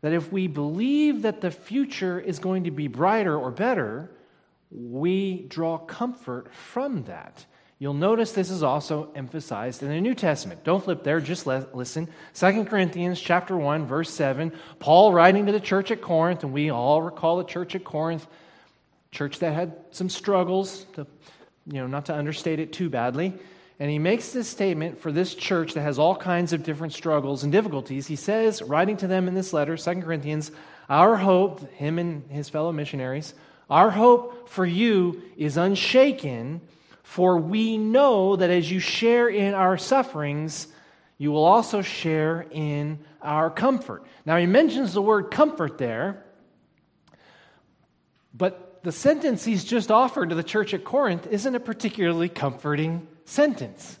that 0.00 0.12
if 0.12 0.32
we 0.32 0.48
believe 0.48 1.22
that 1.22 1.40
the 1.40 1.52
future 1.52 2.18
is 2.18 2.40
going 2.40 2.64
to 2.64 2.72
be 2.72 2.88
brighter 2.88 3.36
or 3.36 3.52
better, 3.52 4.10
we 4.70 5.42
draw 5.48 5.78
comfort 5.78 6.52
from 6.52 7.04
that. 7.04 7.46
You'll 7.80 7.94
notice 7.94 8.32
this 8.32 8.50
is 8.50 8.64
also 8.64 9.12
emphasized 9.14 9.84
in 9.84 9.88
the 9.88 10.00
New 10.00 10.14
Testament. 10.14 10.64
Don't 10.64 10.82
flip 10.82 11.04
there, 11.04 11.20
just 11.20 11.46
listen. 11.46 12.08
2 12.34 12.64
Corinthians 12.64 13.20
chapter 13.20 13.56
1 13.56 13.86
verse 13.86 14.10
7, 14.10 14.52
Paul 14.80 15.12
writing 15.12 15.46
to 15.46 15.52
the 15.52 15.60
church 15.60 15.92
at 15.92 16.02
Corinth, 16.02 16.42
and 16.42 16.52
we 16.52 16.70
all 16.70 17.02
recall 17.02 17.36
the 17.36 17.44
church 17.44 17.76
at 17.76 17.84
Corinth, 17.84 18.26
church 19.12 19.38
that 19.38 19.54
had 19.54 19.76
some 19.92 20.08
struggles, 20.08 20.86
to, 20.94 21.06
you 21.66 21.74
know, 21.74 21.86
not 21.86 22.06
to 22.06 22.14
understate 22.14 22.58
it 22.58 22.72
too 22.72 22.90
badly. 22.90 23.32
And 23.80 23.90
he 23.90 23.98
makes 23.98 24.32
this 24.32 24.48
statement 24.48 25.00
for 25.00 25.12
this 25.12 25.34
church 25.34 25.74
that 25.74 25.82
has 25.82 25.98
all 25.98 26.16
kinds 26.16 26.52
of 26.52 26.64
different 26.64 26.92
struggles 26.92 27.44
and 27.44 27.52
difficulties. 27.52 28.08
He 28.08 28.16
says, 28.16 28.60
writing 28.60 28.96
to 28.98 29.06
them 29.06 29.28
in 29.28 29.34
this 29.34 29.52
letter, 29.52 29.76
2 29.76 30.02
Corinthians, 30.02 30.50
our 30.88 31.16
hope, 31.16 31.70
him 31.72 31.98
and 31.98 32.28
his 32.30 32.48
fellow 32.48 32.72
missionaries, 32.72 33.34
our 33.70 33.90
hope 33.90 34.48
for 34.48 34.66
you 34.66 35.22
is 35.36 35.56
unshaken, 35.56 36.60
for 37.02 37.36
we 37.36 37.78
know 37.78 38.34
that 38.34 38.50
as 38.50 38.70
you 38.70 38.80
share 38.80 39.28
in 39.28 39.54
our 39.54 39.78
sufferings, 39.78 40.66
you 41.16 41.30
will 41.30 41.44
also 41.44 41.82
share 41.82 42.46
in 42.50 42.98
our 43.22 43.50
comfort. 43.50 44.04
Now, 44.24 44.38
he 44.38 44.46
mentions 44.46 44.92
the 44.92 45.02
word 45.02 45.30
comfort 45.30 45.78
there, 45.78 46.24
but 48.34 48.82
the 48.82 48.92
sentence 48.92 49.44
he's 49.44 49.64
just 49.64 49.90
offered 49.90 50.30
to 50.30 50.34
the 50.34 50.42
church 50.42 50.74
at 50.74 50.84
Corinth 50.84 51.26
isn't 51.28 51.54
a 51.54 51.60
particularly 51.60 52.28
comforting 52.28 53.06
sentence. 53.28 53.98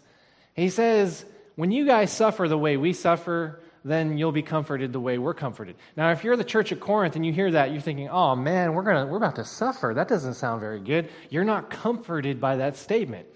He 0.54 0.70
says, 0.70 1.24
When 1.56 1.70
you 1.70 1.86
guys 1.86 2.10
suffer 2.10 2.48
the 2.48 2.58
way 2.58 2.76
we 2.76 2.92
suffer, 2.92 3.60
then 3.84 4.18
you'll 4.18 4.32
be 4.32 4.42
comforted 4.42 4.92
the 4.92 5.00
way 5.00 5.18
we're 5.18 5.34
comforted. 5.34 5.76
Now, 5.96 6.10
if 6.10 6.24
you're 6.24 6.36
the 6.36 6.44
church 6.44 6.72
at 6.72 6.80
Corinth 6.80 7.16
and 7.16 7.24
you 7.24 7.32
hear 7.32 7.50
that, 7.52 7.70
you're 7.70 7.80
thinking, 7.80 8.08
oh 8.08 8.34
man, 8.36 8.74
we're, 8.74 8.82
gonna, 8.82 9.06
we're 9.06 9.16
about 9.16 9.36
to 9.36 9.44
suffer. 9.44 9.92
That 9.94 10.08
doesn't 10.08 10.34
sound 10.34 10.60
very 10.60 10.80
good. 10.80 11.08
You're 11.30 11.44
not 11.44 11.70
comforted 11.70 12.40
by 12.40 12.56
that 12.56 12.76
statement. 12.76 13.26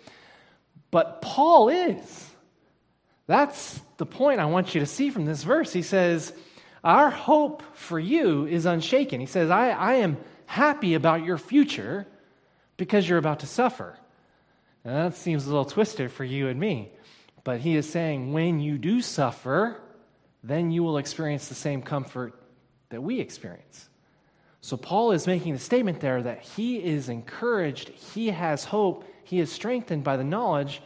But 0.91 1.23
Paul 1.23 1.69
is. 1.69 2.31
That's 3.27 3.81
the 3.97 4.07
point 4.07 4.41
I 4.41 4.47
want 4.47 4.75
you 4.75 4.81
to 4.81 4.87
see 4.87 5.11
from 5.11 5.25
this 5.25 5.43
verse. 5.43 5.73
He 5.73 5.83
says, 5.83 6.33
Our 6.85 7.09
hope 7.09 7.63
for 7.75 7.99
you 7.99 8.47
is 8.47 8.67
unshaken. 8.67 9.21
He 9.21 9.27
says, 9.27 9.49
I, 9.49 9.71
I 9.71 9.95
am 9.95 10.19
happy 10.47 10.95
about 10.95 11.25
your 11.25 11.39
future 11.39 12.07
because 12.77 13.09
you're 13.09 13.19
about 13.19 13.41
to 13.41 13.47
suffer. 13.47 13.97
Now, 14.85 15.09
that 15.09 15.17
seems 15.17 15.47
a 15.47 15.49
little 15.49 15.65
twisted 15.65 16.11
for 16.11 16.25
you 16.25 16.49
and 16.49 16.59
me. 16.59 16.91
But 17.45 17.61
he 17.61 17.77
is 17.77 17.89
saying, 17.89 18.33
when 18.33 18.61
you 18.61 18.79
do 18.79 19.01
suffer, 19.01 19.81
then 20.43 20.71
you 20.71 20.83
will 20.83 20.99
experience 20.99 21.49
the 21.49 21.55
same 21.55 21.83
comfort 21.83 22.35
that 22.91 23.03
we 23.03 23.21
experience. 23.21 23.89
So, 24.61 24.77
Paul 24.77 25.13
is 25.13 25.27
making 25.27 25.55
the 25.55 25.59
statement 25.59 26.01
there 26.01 26.23
that 26.23 26.43
he 26.43 26.77
is 26.77 27.09
encouraged, 27.09 27.89
he 27.91 28.29
has 28.29 28.65
hope, 28.65 29.05
he 29.25 29.41
is 29.41 29.51
strengthened 29.51 30.05
by 30.05 30.17
the 30.17 30.25
knowledge 30.25 30.83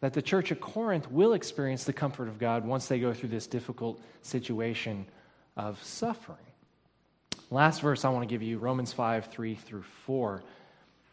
that 0.00 0.12
the 0.12 0.22
church 0.22 0.50
at 0.50 0.60
Corinth 0.60 1.10
will 1.10 1.32
experience 1.32 1.84
the 1.84 1.92
comfort 1.92 2.26
of 2.26 2.38
God 2.38 2.64
once 2.64 2.86
they 2.86 2.98
go 2.98 3.12
through 3.12 3.28
this 3.28 3.46
difficult 3.46 4.00
situation 4.22 5.06
of 5.56 5.82
suffering. 5.84 6.38
Last 7.50 7.80
verse 7.82 8.04
I 8.04 8.08
want 8.08 8.28
to 8.28 8.32
give 8.32 8.42
you 8.42 8.58
Romans 8.58 8.92
5 8.92 9.26
3 9.26 9.54
through 9.54 9.84
4. 10.06 10.42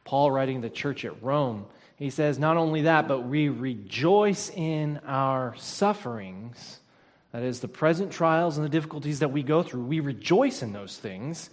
Paul 0.05 0.31
writing 0.31 0.61
the 0.61 0.69
church 0.69 1.05
at 1.05 1.21
Rome 1.21 1.65
he 1.99 2.09
says, 2.09 2.39
not 2.39 2.55
only 2.55 2.83
that, 2.83 3.09
but 3.09 3.27
we 3.27 3.49
rejoice 3.49 4.49
in 4.49 5.01
our 5.05 5.53
sufferings. 5.57 6.79
That 7.33 7.43
is, 7.43 7.59
the 7.59 7.67
present 7.67 8.13
trials 8.13 8.57
and 8.57 8.65
the 8.65 8.69
difficulties 8.69 9.19
that 9.19 9.33
we 9.33 9.43
go 9.43 9.61
through. 9.63 9.83
We 9.83 9.99
rejoice 9.99 10.63
in 10.63 10.71
those 10.71 10.97
things, 10.97 11.49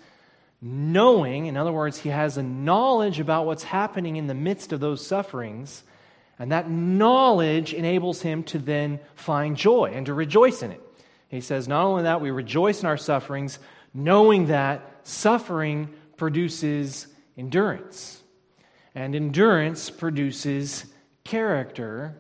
knowing, 0.63 1.47
in 1.47 1.57
other 1.57 1.73
words, 1.73 1.99
he 1.99 2.11
has 2.11 2.39
a 2.39 2.45
knowledge 2.45 3.19
about 3.19 3.45
what's 3.45 3.65
happening 3.65 4.15
in 4.17 4.29
the 4.29 4.35
midst 4.35 4.73
of 4.73 4.79
those 4.79 5.05
sufferings. 5.05 5.83
And 6.39 6.53
that 6.53 6.71
knowledge 6.71 7.75
enables 7.75 8.23
him 8.23 8.45
to 8.45 8.61
then 8.61 9.01
find 9.17 9.57
joy 9.57 9.91
and 9.95 10.07
to 10.07 10.15
rejoice 10.15 10.63
in 10.63 10.71
it. 10.71 10.81
He 11.29 11.41
says, 11.41 11.67
not 11.67 11.85
only 11.85 12.05
that, 12.05 12.21
we 12.21 12.31
rejoice 12.31 12.83
in 12.83 12.87
our 12.87 12.97
sufferings, 12.97 13.59
knowing 13.93 14.47
that 14.47 15.01
suffering 15.03 15.93
produces 16.17 17.09
endurance. 17.37 18.23
And 18.97 19.15
endurance 19.15 19.91
produces 19.91 20.87
character, 21.23 22.17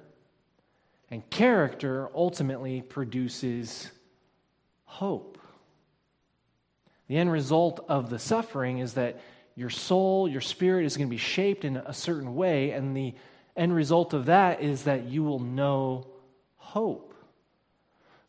and 1.11 1.29
character 1.31 2.11
ultimately 2.15 2.83
produces 2.83 3.91
hope. 4.85 5.39
The 7.09 7.17
end 7.17 7.33
result 7.33 7.83
of 7.89 8.11
the 8.11 8.19
suffering 8.19 8.81
is 8.81 8.93
that 8.93 9.19
your 9.55 9.71
soul, 9.71 10.29
your 10.29 10.43
spirit 10.43 10.85
is 10.85 10.99
going 10.99 11.09
to 11.09 11.11
be 11.11 11.17
shaped 11.17 11.65
in 11.65 11.79
a 11.79 11.95
certain 11.95 12.35
way, 12.35 12.73
and 12.73 12.95
the 12.95 13.15
end 13.57 13.75
result 13.75 14.13
of 14.13 14.27
that 14.27 14.61
is 14.61 14.83
that 14.83 15.07
you 15.07 15.23
will 15.23 15.41
know 15.41 16.07
hope. 16.57 17.15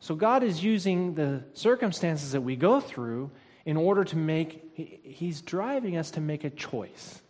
So 0.00 0.14
God 0.14 0.42
is 0.42 0.64
using 0.64 1.12
the 1.12 1.44
circumstances 1.52 2.32
that 2.32 2.40
we 2.40 2.56
go 2.56 2.80
through 2.80 3.30
in 3.66 3.76
order 3.76 4.04
to 4.04 4.16
make, 4.16 4.72
He's 5.04 5.42
driving 5.42 5.98
us 5.98 6.12
to 6.12 6.22
make 6.22 6.44
a 6.44 6.50
choice. 6.50 7.20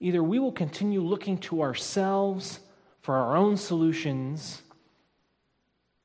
Either 0.00 0.22
we 0.22 0.38
will 0.38 0.52
continue 0.52 1.00
looking 1.00 1.38
to 1.38 1.62
ourselves 1.62 2.60
for 3.00 3.16
our 3.16 3.36
own 3.36 3.56
solutions 3.56 4.62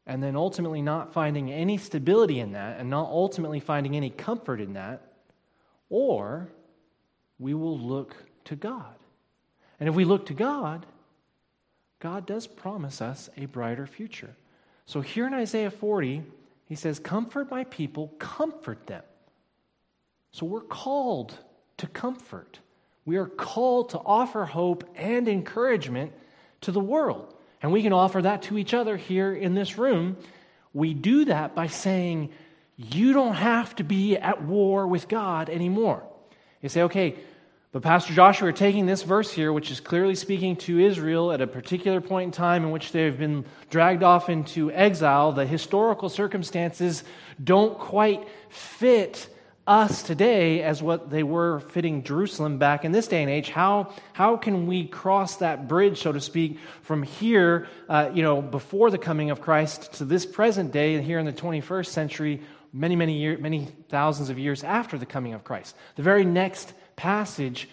and 0.05 0.23
then 0.23 0.35
ultimately 0.35 0.81
not 0.81 1.13
finding 1.13 1.51
any 1.51 1.77
stability 1.77 2.39
in 2.39 2.53
that 2.53 2.79
and 2.79 2.89
not 2.89 3.09
ultimately 3.09 3.59
finding 3.59 3.95
any 3.95 4.09
comfort 4.09 4.59
in 4.59 4.73
that, 4.73 5.13
or 5.89 6.49
we 7.37 7.53
will 7.53 7.77
look 7.77 8.15
to 8.45 8.55
God. 8.55 8.95
And 9.79 9.87
if 9.87 9.95
we 9.95 10.05
look 10.05 10.25
to 10.25 10.33
God, 10.33 10.85
God 11.99 12.25
does 12.25 12.47
promise 12.47 13.01
us 13.01 13.29
a 13.37 13.45
brighter 13.45 13.85
future. 13.85 14.35
So 14.85 15.01
here 15.01 15.27
in 15.27 15.33
Isaiah 15.33 15.71
40, 15.71 16.23
he 16.65 16.75
says, 16.75 16.99
Comfort 16.99 17.51
my 17.51 17.65
people, 17.65 18.07
comfort 18.19 18.87
them. 18.87 19.03
So 20.31 20.45
we're 20.45 20.61
called 20.61 21.37
to 21.77 21.87
comfort. 21.87 22.59
We 23.09 23.17
are 23.17 23.25
called 23.25 23.89
to 23.89 23.97
offer 23.97 24.45
hope 24.45 24.87
and 24.95 25.27
encouragement 25.27 26.13
to 26.61 26.71
the 26.71 26.79
world. 26.79 27.33
And 27.59 27.71
we 27.71 27.81
can 27.81 27.91
offer 27.91 28.21
that 28.21 28.43
to 28.43 28.57
each 28.59 28.75
other 28.75 28.97
here 28.97 29.33
in 29.33 29.55
this 29.55 29.79
room. 29.79 30.15
We 30.75 30.93
do 30.93 31.25
that 31.25 31.55
by 31.55 31.65
saying, 31.65 32.29
You 32.77 33.13
don't 33.13 33.33
have 33.33 33.75
to 33.77 33.83
be 33.83 34.15
at 34.15 34.43
war 34.43 34.85
with 34.85 35.07
God 35.07 35.49
anymore. 35.49 36.03
You 36.61 36.69
say, 36.69 36.83
Okay, 36.83 37.15
but 37.71 37.81
Pastor 37.81 38.13
Joshua, 38.13 38.49
we're 38.49 38.51
taking 38.51 38.85
this 38.85 39.01
verse 39.01 39.31
here, 39.31 39.51
which 39.51 39.71
is 39.71 39.79
clearly 39.79 40.13
speaking 40.13 40.55
to 40.57 40.77
Israel 40.77 41.31
at 41.31 41.41
a 41.41 41.47
particular 41.47 42.01
point 42.01 42.27
in 42.27 42.31
time 42.31 42.63
in 42.63 42.69
which 42.69 42.91
they've 42.91 43.17
been 43.17 43.43
dragged 43.71 44.03
off 44.03 44.29
into 44.29 44.71
exile. 44.71 45.31
The 45.31 45.47
historical 45.47 46.09
circumstances 46.09 47.03
don't 47.43 47.75
quite 47.75 48.27
fit 48.49 49.27
us 49.69 50.01
today 50.01 50.63
as 50.63 50.81
what 50.81 51.11
they 51.11 51.21
were 51.21 51.59
fitting 51.59 52.01
Jerusalem 52.01 52.57
back 52.57 52.83
in 52.83 52.91
this 52.91 53.07
day 53.07 53.21
and 53.21 53.29
age. 53.29 53.51
How, 53.51 53.93
how 54.13 54.35
can 54.35 54.65
we 54.65 54.87
cross 54.87 55.35
that 55.37 55.67
bridge, 55.67 56.01
so 56.01 56.11
to 56.11 56.19
speak, 56.19 56.57
from 56.81 57.03
here, 57.03 57.67
uh, 57.87 58.09
you 58.11 58.23
know, 58.23 58.41
before 58.41 58.89
the 58.89 58.97
coming 58.97 59.29
of 59.29 59.41
Christ 59.41 59.93
to 59.93 60.05
this 60.05 60.25
present 60.25 60.71
day, 60.71 60.95
and 60.95 61.05
here 61.05 61.19
in 61.19 61.25
the 61.27 61.31
21st 61.31 61.85
century, 61.85 62.41
many, 62.73 62.95
many 62.95 63.19
years, 63.19 63.39
many 63.39 63.67
thousands 63.89 64.31
of 64.31 64.39
years 64.39 64.63
after 64.63 64.97
the 64.97 65.05
coming 65.05 65.35
of 65.35 65.43
Christ? 65.43 65.75
The 65.97 66.03
very 66.03 66.25
next 66.25 66.73
passage 66.95 67.69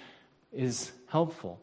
is 0.52 0.92
helpful. 1.08 1.58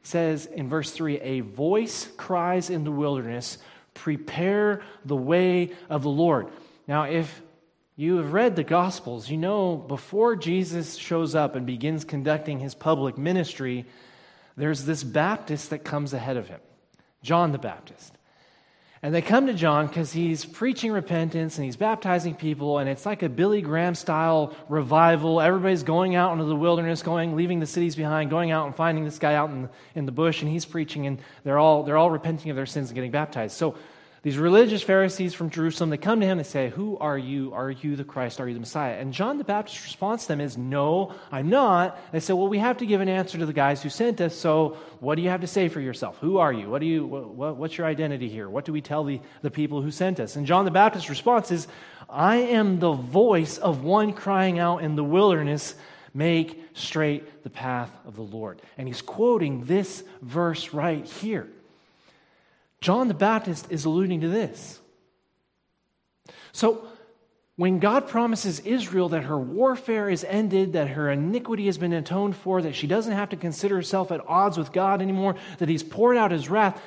It 0.00 0.06
says 0.06 0.46
in 0.46 0.70
verse 0.70 0.92
3 0.92 1.20
A 1.20 1.40
voice 1.40 2.08
cries 2.16 2.70
in 2.70 2.84
the 2.84 2.90
wilderness, 2.90 3.58
Prepare 3.92 4.80
the 5.04 5.14
way 5.14 5.72
of 5.90 6.02
the 6.02 6.08
Lord. 6.08 6.48
Now, 6.88 7.02
if 7.02 7.42
you 7.96 8.16
have 8.16 8.32
read 8.32 8.56
the 8.56 8.64
Gospels. 8.64 9.30
You 9.30 9.36
know, 9.36 9.76
before 9.76 10.36
Jesus 10.36 10.96
shows 10.96 11.34
up 11.34 11.54
and 11.54 11.66
begins 11.66 12.04
conducting 12.04 12.58
his 12.58 12.74
public 12.74 13.16
ministry, 13.16 13.86
there's 14.56 14.84
this 14.84 15.04
Baptist 15.04 15.70
that 15.70 15.84
comes 15.84 16.12
ahead 16.12 16.36
of 16.36 16.48
him, 16.48 16.60
John 17.22 17.52
the 17.52 17.58
Baptist. 17.58 18.12
And 19.02 19.14
they 19.14 19.20
come 19.20 19.48
to 19.48 19.52
John 19.52 19.86
because 19.86 20.12
he's 20.12 20.46
preaching 20.46 20.90
repentance 20.90 21.58
and 21.58 21.64
he's 21.66 21.76
baptizing 21.76 22.34
people, 22.34 22.78
and 22.78 22.88
it's 22.88 23.04
like 23.04 23.22
a 23.22 23.28
Billy 23.28 23.60
Graham 23.60 23.94
style 23.94 24.56
revival. 24.70 25.42
Everybody's 25.42 25.82
going 25.82 26.14
out 26.14 26.32
into 26.32 26.46
the 26.46 26.56
wilderness, 26.56 27.02
going, 27.02 27.36
leaving 27.36 27.60
the 27.60 27.66
cities 27.66 27.96
behind, 27.96 28.30
going 28.30 28.50
out 28.50 28.64
and 28.64 28.74
finding 28.74 29.04
this 29.04 29.18
guy 29.18 29.34
out 29.34 29.50
in, 29.50 29.68
in 29.94 30.06
the 30.06 30.12
bush, 30.12 30.40
and 30.40 30.50
he's 30.50 30.64
preaching, 30.64 31.06
and 31.06 31.20
they're 31.44 31.58
all, 31.58 31.82
they're 31.82 31.98
all 31.98 32.10
repenting 32.10 32.50
of 32.50 32.56
their 32.56 32.64
sins 32.64 32.88
and 32.88 32.94
getting 32.94 33.10
baptized. 33.10 33.54
So 33.54 33.74
these 34.24 34.38
religious 34.38 34.82
Pharisees 34.82 35.34
from 35.34 35.50
Jerusalem, 35.50 35.90
they 35.90 35.98
come 35.98 36.18
to 36.20 36.26
him, 36.26 36.38
they 36.38 36.44
say, 36.44 36.70
Who 36.70 36.96
are 36.96 37.18
you? 37.18 37.52
Are 37.52 37.70
you 37.70 37.94
the 37.94 38.04
Christ? 38.04 38.40
Are 38.40 38.48
you 38.48 38.54
the 38.54 38.60
Messiah? 38.60 38.94
And 38.94 39.12
John 39.12 39.36
the 39.36 39.44
Baptist's 39.44 39.84
response 39.84 40.22
to 40.22 40.28
them 40.28 40.40
is, 40.40 40.56
No, 40.56 41.14
I'm 41.30 41.50
not. 41.50 41.98
They 42.10 42.20
say, 42.20 42.32
Well, 42.32 42.48
we 42.48 42.56
have 42.56 42.78
to 42.78 42.86
give 42.86 43.02
an 43.02 43.08
answer 43.10 43.36
to 43.36 43.44
the 43.44 43.52
guys 43.52 43.82
who 43.82 43.90
sent 43.90 44.22
us, 44.22 44.34
so 44.34 44.78
what 45.00 45.16
do 45.16 45.22
you 45.22 45.28
have 45.28 45.42
to 45.42 45.46
say 45.46 45.68
for 45.68 45.78
yourself? 45.78 46.16
Who 46.20 46.38
are 46.38 46.54
you? 46.54 46.70
What 46.70 46.78
do 46.78 46.86
you 46.86 47.04
what, 47.04 47.56
what's 47.56 47.76
your 47.76 47.86
identity 47.86 48.30
here? 48.30 48.48
What 48.48 48.64
do 48.64 48.72
we 48.72 48.80
tell 48.80 49.04
the, 49.04 49.20
the 49.42 49.50
people 49.50 49.82
who 49.82 49.90
sent 49.90 50.18
us? 50.18 50.36
And 50.36 50.46
John 50.46 50.64
the 50.64 50.70
Baptist's 50.70 51.10
response 51.10 51.50
is, 51.50 51.68
I 52.08 52.36
am 52.36 52.78
the 52.78 52.94
voice 52.94 53.58
of 53.58 53.84
one 53.84 54.14
crying 54.14 54.58
out 54.58 54.78
in 54.78 54.96
the 54.96 55.04
wilderness, 55.04 55.74
make 56.14 56.64
straight 56.72 57.42
the 57.42 57.50
path 57.50 57.90
of 58.06 58.16
the 58.16 58.22
Lord. 58.22 58.62
And 58.78 58.88
he's 58.88 59.02
quoting 59.02 59.66
this 59.66 60.02
verse 60.22 60.72
right 60.72 61.04
here. 61.04 61.46
John 62.84 63.08
the 63.08 63.14
Baptist 63.14 63.68
is 63.70 63.86
alluding 63.86 64.20
to 64.20 64.28
this. 64.28 64.78
So, 66.52 66.86
when 67.56 67.78
God 67.78 68.08
promises 68.08 68.60
Israel 68.60 69.08
that 69.08 69.22
her 69.22 69.38
warfare 69.38 70.10
is 70.10 70.22
ended, 70.22 70.74
that 70.74 70.88
her 70.88 71.10
iniquity 71.10 71.64
has 71.64 71.78
been 71.78 71.94
atoned 71.94 72.36
for, 72.36 72.60
that 72.60 72.74
she 72.74 72.86
doesn't 72.86 73.14
have 73.14 73.30
to 73.30 73.36
consider 73.36 73.76
herself 73.76 74.12
at 74.12 74.20
odds 74.28 74.58
with 74.58 74.70
God 74.70 75.00
anymore, 75.00 75.36
that 75.60 75.70
He's 75.70 75.82
poured 75.82 76.18
out 76.18 76.30
His 76.30 76.50
wrath, 76.50 76.78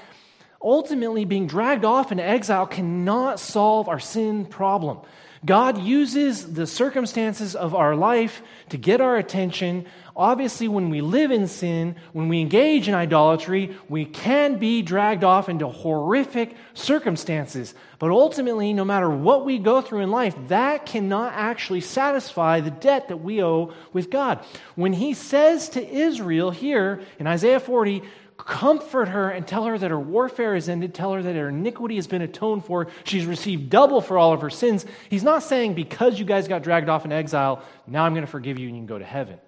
ultimately 0.62 1.26
being 1.26 1.48
dragged 1.48 1.84
off 1.84 2.12
into 2.12 2.24
exile 2.24 2.68
cannot 2.68 3.40
solve 3.40 3.90
our 3.90 4.00
sin 4.00 4.46
problem. 4.46 5.00
God 5.46 5.78
uses 5.78 6.54
the 6.54 6.66
circumstances 6.68 7.56
of 7.56 7.76
our 7.76 7.96
life 7.96 8.42
to 8.70 8.78
get 8.78 9.02
our 9.02 9.18
attention. 9.18 9.86
Obviously, 10.16 10.68
when 10.68 10.90
we 10.90 11.02
live 11.02 11.32
in 11.32 11.48
sin, 11.48 11.96
when 12.14 12.28
we 12.28 12.42
engage 12.42 12.88
in 12.88 12.96
idolatry, 12.96 13.78
we 13.88 14.06
can 14.06 14.58
be 14.58 14.82
dragged 14.82 15.24
off 15.24 15.48
into 15.48 15.68
horrific 15.68 16.56
circumstances. 16.74 17.76
But 18.00 18.10
ultimately, 18.10 18.74
no 18.74 18.84
matter 18.84 19.10
what 19.10 19.46
we 19.46 19.60
go 19.60 19.82
through 19.82 20.02
in 20.02 20.12
life, 20.12 20.36
that 20.48 20.86
cannot 20.86 21.34
actually 21.34 21.82
satisfy 21.82 22.60
the 22.60 22.72
debt 22.72 23.10
that 23.10 23.18
we 23.18 23.44
owe 23.44 23.74
with 23.94 24.10
God. 24.10 24.44
When 24.76 24.94
he 24.94 25.14
says 25.14 25.70
to 25.70 25.88
Israel 25.88 26.50
here 26.50 27.02
in 27.20 27.28
Isaiah 27.28 27.60
40, 27.60 28.02
comfort 28.38 29.08
her 29.10 29.30
and 29.30 29.48
tell 29.48 29.66
her 29.66 29.78
that 29.78 29.92
her 29.92 30.00
warfare 30.00 30.56
is 30.56 30.70
ended, 30.70 30.94
tell 30.94 31.14
her 31.14 31.22
that 31.22 31.36
her 31.36 31.50
iniquity 31.50 31.96
has 31.96 32.08
been 32.08 32.22
atoned 32.22 32.66
for, 32.66 32.88
she's 33.04 33.26
received 33.26 33.70
double 33.70 34.02
for 34.02 34.18
all 34.18 34.34
of 34.34 34.42
her 34.42 34.50
sins. 34.50 34.86
He's 35.10 35.24
not 35.24 35.44
saying, 35.44 35.74
because 35.74 36.20
you 36.20 36.26
guys 36.26 36.48
got 36.48 36.64
dragged 36.64 36.90
off 36.90 37.06
in 37.06 37.12
exile, 37.12 37.64
now 37.88 38.06
I'm 38.06 38.14
going 38.14 38.26
to 38.26 38.32
forgive 38.32 38.60
you 38.60 38.68
and 38.68 38.76
you 38.76 38.82
can 38.82 38.88
go 38.88 39.00
to 39.00 39.06
heaven. 39.06 39.40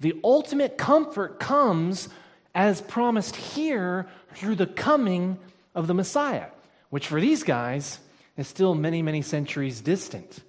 The 0.00 0.18
ultimate 0.24 0.78
comfort 0.78 1.38
comes, 1.40 2.08
as 2.54 2.80
promised 2.80 3.36
here, 3.36 4.06
through 4.34 4.56
the 4.56 4.66
coming 4.66 5.38
of 5.74 5.86
the 5.86 5.94
Messiah, 5.94 6.46
which 6.90 7.06
for 7.06 7.20
these 7.20 7.42
guys 7.42 7.98
is 8.36 8.48
still 8.48 8.74
many, 8.74 9.02
many 9.02 9.22
centuries 9.22 9.80
distant. 9.80 10.40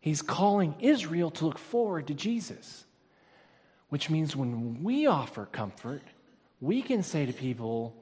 He's 0.00 0.22
calling 0.22 0.74
Israel 0.80 1.30
to 1.32 1.46
look 1.46 1.58
forward 1.58 2.08
to 2.08 2.14
Jesus, 2.14 2.84
which 3.88 4.10
means 4.10 4.34
when 4.34 4.82
we 4.82 5.06
offer 5.06 5.46
comfort, 5.46 6.02
we 6.62 6.80
can 6.80 7.02
say 7.02 7.26
to 7.26 7.32
people, 7.32 7.94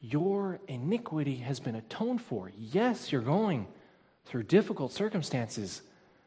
Your 0.00 0.58
iniquity 0.66 1.36
has 1.36 1.60
been 1.60 1.76
atoned 1.76 2.22
for. 2.22 2.50
Yes, 2.56 3.12
you're 3.12 3.20
going 3.20 3.68
through 4.24 4.44
difficult 4.44 4.92
circumstances, 4.92 5.82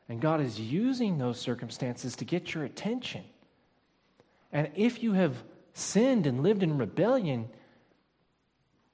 and 0.07 0.21
God 0.21 0.41
is 0.41 0.59
using 0.59 1.17
those 1.17 1.39
circumstances 1.39 2.15
to 2.17 2.25
get 2.25 2.53
your 2.53 2.63
attention. 2.63 3.23
And 4.53 4.69
if 4.75 5.01
you 5.01 5.13
have 5.13 5.35
sinned 5.73 6.27
and 6.27 6.43
lived 6.43 6.61
in 6.61 6.77
rebellion, 6.77 7.49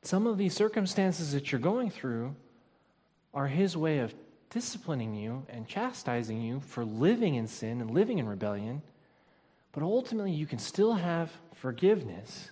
some 0.01 0.25
of 0.25 0.37
these 0.37 0.53
circumstances 0.53 1.33
that 1.33 1.51
you're 1.51 1.59
going 1.59 1.89
through 1.89 2.35
are 3.33 3.47
His 3.47 3.75
way 3.75 3.99
of 3.99 4.15
disciplining 4.49 5.13
you 5.13 5.45
and 5.49 5.67
chastising 5.67 6.41
you 6.41 6.61
for 6.61 6.85
living 6.85 7.35
in 7.35 7.47
sin 7.47 7.81
and 7.81 7.91
living 7.91 8.17
in 8.19 8.29
rebellion. 8.29 8.81
But 9.75 9.83
ultimately, 9.83 10.31
you 10.31 10.45
can 10.45 10.57
still 10.57 10.93
have 10.93 11.29
forgiveness 11.55 12.49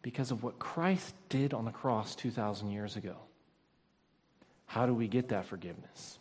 because 0.00 0.30
of 0.30 0.44
what 0.44 0.60
Christ 0.60 1.12
did 1.28 1.52
on 1.52 1.64
the 1.64 1.72
cross 1.72 2.14
2,000 2.14 2.70
years 2.70 2.94
ago. 2.94 3.16
How 4.66 4.86
do 4.86 4.94
we 4.94 5.08
get 5.08 5.30
that 5.30 5.44
forgiveness? 5.46 6.20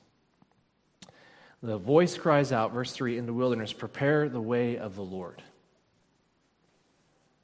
The 1.61 1.77
voice 1.77 2.17
cries 2.17 2.51
out, 2.51 2.73
verse 2.73 2.91
3 2.91 3.19
in 3.19 3.27
the 3.27 3.33
wilderness, 3.33 3.71
prepare 3.71 4.27
the 4.29 4.41
way 4.41 4.79
of 4.79 4.95
the 4.95 5.03
Lord. 5.03 5.43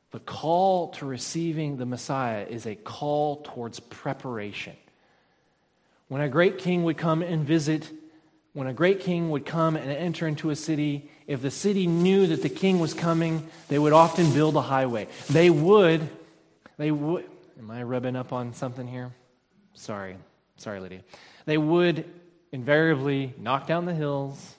The 0.09 0.19
call 0.19 0.89
to 0.93 1.05
receiving 1.05 1.77
the 1.77 1.85
Messiah 1.85 2.47
is 2.49 2.65
a 2.65 2.73
call 2.73 3.43
towards 3.43 3.79
preparation. 3.79 4.75
When 6.07 6.21
a 6.21 6.29
great 6.29 6.57
king 6.57 6.83
would 6.83 6.97
come 6.97 7.21
and 7.21 7.45
visit, 7.45 7.91
when 8.53 8.65
a 8.65 8.73
great 8.73 9.01
king 9.01 9.29
would 9.29 9.45
come 9.45 9.75
and 9.75 9.91
enter 9.91 10.27
into 10.27 10.49
a 10.49 10.55
city, 10.55 11.11
if 11.27 11.41
the 11.41 11.51
city 11.51 11.87
knew 11.87 12.27
that 12.27 12.41
the 12.41 12.49
king 12.49 12.79
was 12.79 12.93
coming, 12.93 13.47
they 13.67 13.77
would 13.77 13.93
often 13.93 14.33
build 14.33 14.55
a 14.55 14.61
highway. 14.61 15.07
They 15.29 15.49
would, 15.49 16.09
they 16.77 16.89
would, 16.89 17.25
am 17.59 17.69
I 17.69 17.83
rubbing 17.83 18.15
up 18.15 18.31
on 18.31 18.53
something 18.53 18.87
here? 18.87 19.13
Sorry. 19.73 20.15
Sorry, 20.55 20.79
Lydia. 20.79 21.01
They 21.45 21.57
would 21.57 22.05
invariably 22.51 23.33
knock 23.37 23.67
down 23.67 23.85
the 23.85 23.93
hills, 23.93 24.55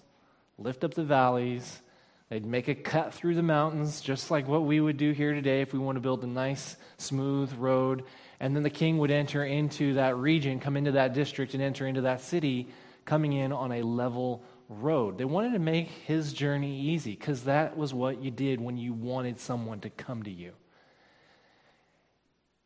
lift 0.58 0.84
up 0.84 0.94
the 0.94 1.04
valleys. 1.04 1.80
They'd 2.28 2.44
make 2.44 2.68
a 2.68 2.74
cut 2.74 3.14
through 3.14 3.34
the 3.36 3.42
mountains, 3.42 4.02
just 4.02 4.30
like 4.30 4.46
what 4.46 4.64
we 4.64 4.80
would 4.80 4.98
do 4.98 5.12
here 5.12 5.32
today 5.32 5.62
if 5.62 5.72
we 5.72 5.78
want 5.78 5.96
to 5.96 6.00
build 6.00 6.22
a 6.22 6.26
nice, 6.26 6.76
smooth 6.98 7.50
road. 7.54 8.04
And 8.38 8.54
then 8.54 8.62
the 8.62 8.70
king 8.70 8.98
would 8.98 9.10
enter 9.10 9.44
into 9.44 9.94
that 9.94 10.16
region, 10.16 10.60
come 10.60 10.76
into 10.76 10.92
that 10.92 11.14
district, 11.14 11.54
and 11.54 11.62
enter 11.62 11.86
into 11.86 12.02
that 12.02 12.20
city, 12.20 12.68
coming 13.06 13.32
in 13.32 13.52
on 13.52 13.72
a 13.72 13.82
level 13.82 14.42
road. 14.68 15.18
They 15.18 15.24
wanted 15.24 15.52
to 15.52 15.58
make 15.58 15.88
his 15.88 16.32
journey 16.32 16.80
easy 16.80 17.12
because 17.12 17.44
that 17.44 17.76
was 17.76 17.94
what 17.94 18.22
you 18.22 18.30
did 18.30 18.60
when 18.60 18.76
you 18.76 18.92
wanted 18.92 19.40
someone 19.40 19.80
to 19.80 19.90
come 19.90 20.22
to 20.24 20.30
you. 20.30 20.52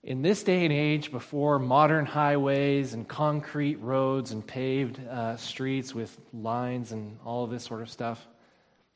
In 0.02 0.20
this 0.20 0.42
day 0.42 0.64
and 0.64 0.72
age, 0.72 1.12
before 1.12 1.60
modern 1.60 2.06
highways 2.06 2.92
and 2.94 3.06
concrete 3.06 3.76
roads 3.76 4.32
and 4.32 4.44
paved 4.44 4.98
uh, 5.06 5.36
streets 5.36 5.94
with 5.94 6.18
lines 6.32 6.90
and 6.90 7.18
all 7.24 7.44
of 7.44 7.50
this 7.50 7.62
sort 7.62 7.82
of 7.82 7.90
stuff, 7.90 8.26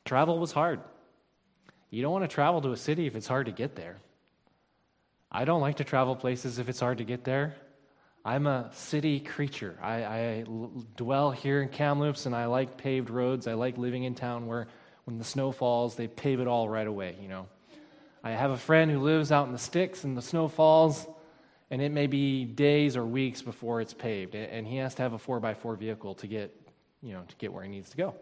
Travel 0.07 0.39
was 0.39 0.53
hard. 0.53 0.79
You 1.89 2.01
don't 2.01 2.13
want 2.13 2.23
to 2.23 2.33
travel 2.33 2.61
to 2.61 2.71
a 2.71 2.77
city 2.77 3.07
if 3.07 3.15
it's 3.15 3.27
hard 3.27 3.45
to 3.47 3.51
get 3.51 3.75
there. 3.75 3.97
I 5.29 5.43
don't 5.43 5.59
like 5.59 5.75
to 5.77 5.83
travel 5.83 6.15
places 6.15 6.59
if 6.59 6.69
it's 6.69 6.79
hard 6.79 6.99
to 6.99 7.03
get 7.03 7.25
there. 7.25 7.55
I'm 8.27 8.45
a 8.45 8.69
city 8.73 9.21
creature. 9.21 9.79
I, 9.81 10.03
I 10.03 10.43
dwell 10.97 11.31
here 11.31 11.61
in 11.61 11.69
Kamloops 11.69 12.25
and 12.25 12.35
I 12.35 12.47
like 12.47 12.75
paved 12.75 13.09
roads. 13.09 13.47
I 13.47 13.53
like 13.53 13.77
living 13.77 14.03
in 14.03 14.15
town 14.15 14.47
where 14.47 14.67
when 15.05 15.17
the 15.17 15.23
snow 15.23 15.53
falls, 15.53 15.95
they 15.95 16.09
pave 16.09 16.41
it 16.41 16.47
all 16.47 16.67
right 16.67 16.85
away, 16.85 17.15
you 17.21 17.29
know. 17.29 17.47
I 18.25 18.31
have 18.31 18.51
a 18.51 18.57
friend 18.57 18.91
who 18.91 18.99
lives 18.99 19.31
out 19.31 19.47
in 19.47 19.53
the 19.53 19.57
sticks 19.57 20.03
and 20.03 20.17
the 20.17 20.21
snow 20.21 20.49
falls, 20.49 21.07
and 21.71 21.81
it 21.81 21.93
may 21.93 22.07
be 22.07 22.43
days 22.43 22.97
or 22.97 23.05
weeks 23.05 23.41
before 23.41 23.79
it's 23.79 23.93
paved. 23.93 24.35
And 24.35 24.67
he 24.67 24.75
has 24.75 24.93
to 24.95 25.03
have 25.03 25.13
a 25.13 25.17
4 25.17 25.39
by 25.39 25.53
4 25.53 25.77
vehicle 25.77 26.15
to 26.15 26.27
get, 26.27 26.53
you 27.01 27.13
know, 27.13 27.23
to 27.25 27.35
get 27.37 27.53
where 27.53 27.63
he 27.63 27.69
needs 27.69 27.91
to 27.91 27.97
go. 27.97 28.13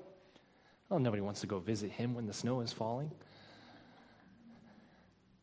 Well, 0.88 1.00
nobody 1.00 1.24
wants 1.24 1.42
to 1.42 1.48
go 1.48 1.58
visit 1.58 1.90
him 1.90 2.14
when 2.14 2.28
the 2.28 2.34
snow 2.34 2.62
is 2.62 2.72
falling. 2.72 3.10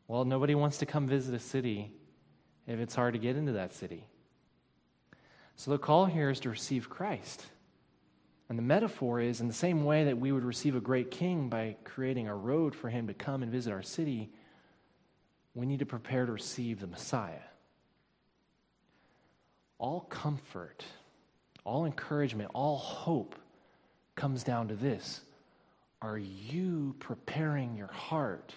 Well, 0.07 0.25
nobody 0.25 0.55
wants 0.55 0.79
to 0.79 0.87
come 0.87 1.09
visit 1.09 1.35
a 1.35 1.41
city 1.41 1.91
if 2.69 2.79
it's 2.79 2.95
hard 2.95 3.15
to 3.15 3.19
get 3.19 3.35
into 3.35 3.55
that 3.55 3.75
city. 3.75 4.07
So 5.63 5.71
the 5.71 5.79
call 5.79 6.07
here 6.07 6.29
is 6.29 6.41
to 6.41 6.51
receive 6.51 6.91
Christ. 6.91 7.47
And 8.49 8.59
the 8.59 8.65
metaphor 8.65 9.21
is 9.21 9.41
in 9.41 9.47
the 9.47 9.55
same 9.55 9.85
way 9.85 10.03
that 10.07 10.19
we 10.19 10.33
would 10.33 10.43
receive 10.43 10.75
a 10.75 10.81
great 10.81 11.13
king 11.13 11.49
by 11.49 11.77
creating 11.85 12.27
a 12.27 12.35
road 12.35 12.75
for 12.75 12.91
him 12.91 13.07
to 13.07 13.15
come 13.15 13.45
and 13.45 13.53
visit 13.53 13.73
our 13.73 13.81
city, 13.81 14.33
we 15.55 15.65
need 15.65 15.79
to 15.79 15.87
prepare 15.87 16.27
to 16.27 16.33
receive 16.33 16.81
the 16.81 16.89
Messiah. 16.89 17.45
All 19.79 20.01
comfort, 20.01 20.85
all 21.63 21.85
encouragement, 21.85 22.51
all 22.55 22.77
hope 22.77 23.37
comes 24.17 24.43
down 24.43 24.67
to 24.67 24.75
this 24.75 25.21
are 26.01 26.19
you 26.19 26.97
preparing 26.99 27.77
your 27.77 27.93
heart? 27.93 28.53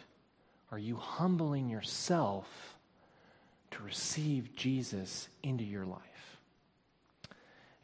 Are 0.72 0.80
you 0.80 0.96
humbling 0.96 1.70
yourself 1.70 2.48
to 3.70 3.84
receive 3.84 4.56
Jesus 4.56 5.30
into 5.44 5.64
your 5.64 5.86
life? 5.86 6.15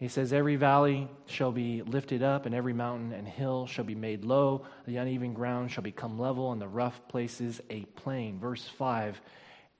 He 0.01 0.07
says, 0.07 0.33
Every 0.33 0.55
valley 0.55 1.07
shall 1.27 1.51
be 1.51 1.83
lifted 1.83 2.23
up, 2.23 2.47
and 2.47 2.55
every 2.55 2.73
mountain 2.73 3.13
and 3.13 3.27
hill 3.27 3.67
shall 3.67 3.85
be 3.85 3.93
made 3.93 4.25
low. 4.25 4.65
The 4.87 4.97
uneven 4.97 5.35
ground 5.35 5.69
shall 5.69 5.83
become 5.83 6.17
level, 6.17 6.51
and 6.51 6.59
the 6.59 6.67
rough 6.67 7.07
places 7.07 7.61
a 7.69 7.81
plain. 7.81 8.39
Verse 8.39 8.67
5 8.67 9.21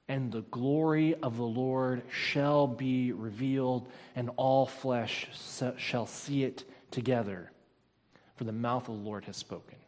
And 0.08 0.32
the 0.32 0.44
glory 0.44 1.16
of 1.16 1.38
the 1.38 1.44
Lord 1.44 2.04
shall 2.12 2.68
be 2.68 3.14
revealed, 3.14 3.90
and 4.16 4.30
all 4.36 4.68
flesh 4.68 5.28
shall 5.78 6.06
see 6.06 6.44
it 6.44 6.66
together 6.92 7.52
for 8.36 8.44
the 8.44 8.52
mouth 8.52 8.90
of 8.90 8.98
the 8.98 9.04
Lord 9.04 9.26
has 9.26 9.38
spoken. 9.38 9.80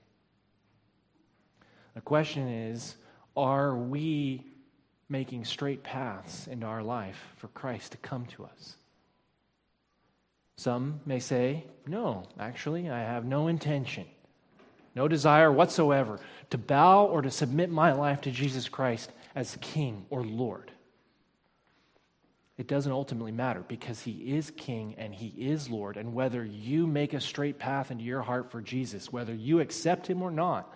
The 1.93 2.01
question 2.01 2.47
is 2.47 2.95
are 3.37 3.77
we 3.77 4.47
making 5.09 5.45
straight 5.45 5.83
paths 5.83 6.47
into 6.47 6.65
our 6.65 6.81
life 6.81 7.23
for 7.37 7.49
Christ 7.49 7.91
to 7.91 7.99
come 7.99 8.25
to 8.25 8.45
us? 8.45 8.77
Some 10.55 11.01
may 11.05 11.19
say, 11.19 11.65
No, 11.87 12.23
actually, 12.39 12.89
I 12.89 12.99
have 12.99 13.25
no 13.25 13.47
intention, 13.47 14.05
no 14.95 15.07
desire 15.07 15.51
whatsoever 15.51 16.19
to 16.51 16.57
bow 16.57 17.05
or 17.05 17.21
to 17.21 17.31
submit 17.31 17.69
my 17.69 17.93
life 17.93 18.21
to 18.21 18.31
Jesus 18.31 18.69
Christ 18.69 19.11
as 19.35 19.57
King 19.61 20.05
or 20.09 20.23
Lord 20.23 20.71
it 22.57 22.67
doesn't 22.67 22.91
ultimately 22.91 23.31
matter 23.31 23.63
because 23.67 24.01
he 24.01 24.35
is 24.35 24.51
king 24.51 24.95
and 24.97 25.13
he 25.13 25.27
is 25.27 25.69
Lord. 25.69 25.97
And 25.97 26.13
whether 26.13 26.45
you 26.45 26.85
make 26.85 27.13
a 27.13 27.19
straight 27.19 27.57
path 27.57 27.89
into 27.89 28.03
your 28.03 28.21
heart 28.21 28.51
for 28.51 28.61
Jesus, 28.61 29.11
whether 29.11 29.33
you 29.33 29.59
accept 29.59 30.07
him 30.07 30.21
or 30.21 30.29
not, 30.29 30.71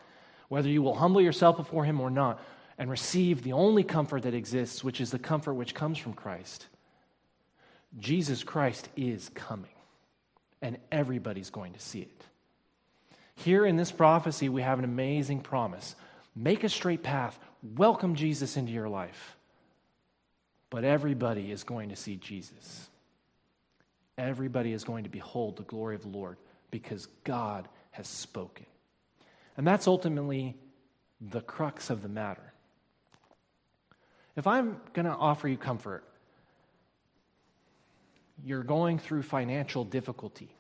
whether 0.50 0.70
you 0.70 0.82
will 0.82 0.96
humble 0.96 1.22
yourself 1.22 1.58
before 1.58 1.86
him 1.86 2.02
or 2.02 2.10
not, 2.10 2.42
and 2.80 2.90
receive 2.90 3.44
the 3.44 3.54
only 3.54 3.84
comfort 3.84 4.24
that 4.24 4.34
exists, 4.34 4.84
which 4.84 5.00
is 5.02 5.12
the 5.12 5.20
comfort 5.20 5.54
which 5.54 5.76
comes 5.76 5.98
from 5.98 6.14
Christ, 6.14 6.68
Jesus 8.00 8.44
Christ 8.44 8.90
is 8.96 9.30
coming. 9.30 9.72
And 10.62 10.78
everybody's 10.92 11.50
going 11.50 11.74
to 11.74 11.80
see 11.80 12.02
it. 12.02 12.24
Here 13.36 13.66
in 13.66 13.76
this 13.78 13.92
prophecy, 13.92 14.50
we 14.50 14.64
have 14.64 14.80
an 14.80 14.86
amazing 14.86 15.42
promise 15.42 15.96
make 16.36 16.64
a 16.64 16.70
straight 16.70 17.02
path, 17.02 17.38
welcome 17.76 18.16
Jesus 18.16 18.58
into 18.58 18.72
your 18.72 18.90
life. 18.90 19.36
But 20.70 20.84
everybody 20.84 21.52
is 21.52 21.64
going 21.64 21.90
to 21.90 21.96
see 21.96 22.16
Jesus. 22.18 22.90
Everybody 24.18 24.74
is 24.74 24.84
going 24.84 25.04
to 25.04 25.10
behold 25.10 25.58
the 25.58 25.64
glory 25.64 25.96
of 25.96 26.02
the 26.02 26.10
Lord 26.10 26.38
because 26.72 27.08
God 27.24 27.68
has 27.92 28.08
spoken. 28.08 28.66
And 29.56 29.66
that's 29.66 29.88
ultimately 29.88 30.56
the 31.22 31.42
crux 31.42 31.90
of 31.90 32.02
the 32.02 32.10
matter. 32.10 32.54
If 34.36 34.46
I'm 34.46 34.80
going 34.94 35.06
to 35.06 35.12
offer 35.12 35.48
you 35.48 35.58
comfort, 35.58 36.04
you're 38.44 38.64
going 38.64 39.00
through 39.00 39.24
financial 39.24 39.84
difficulty. 39.84 40.56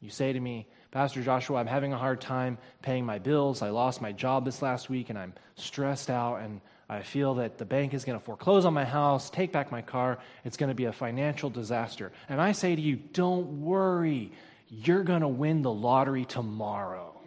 You 0.00 0.10
say 0.10 0.32
to 0.32 0.40
me, 0.40 0.66
Pastor 0.90 1.22
Joshua, 1.22 1.58
I'm 1.58 1.66
having 1.66 1.92
a 1.92 1.98
hard 1.98 2.20
time 2.20 2.58
paying 2.82 3.04
my 3.04 3.18
bills. 3.18 3.62
I 3.62 3.70
lost 3.70 4.00
my 4.00 4.12
job 4.12 4.44
this 4.44 4.62
last 4.62 4.88
week 4.88 5.10
and 5.10 5.18
I'm 5.18 5.34
stressed 5.56 6.10
out 6.10 6.36
and 6.36 6.60
I 6.88 7.02
feel 7.02 7.34
that 7.34 7.58
the 7.58 7.64
bank 7.64 7.94
is 7.94 8.04
going 8.04 8.18
to 8.18 8.24
foreclose 8.24 8.64
on 8.64 8.74
my 8.74 8.84
house, 8.84 9.30
take 9.30 9.52
back 9.52 9.70
my 9.70 9.82
car. 9.82 10.18
It's 10.44 10.56
going 10.56 10.70
to 10.70 10.74
be 10.74 10.86
a 10.86 10.92
financial 10.92 11.48
disaster. 11.48 12.10
And 12.28 12.40
I 12.40 12.52
say 12.52 12.74
to 12.74 12.80
you, 12.80 12.96
don't 12.96 13.62
worry. 13.62 14.32
You're 14.68 15.04
going 15.04 15.20
to 15.20 15.28
win 15.28 15.62
the 15.62 15.72
lottery 15.72 16.24
tomorrow. 16.24 17.20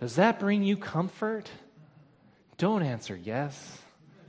Does 0.00 0.16
that 0.16 0.40
bring 0.40 0.62
you 0.62 0.76
comfort? 0.76 1.50
Don't 2.56 2.82
answer 2.82 3.16
yes. 3.16 3.78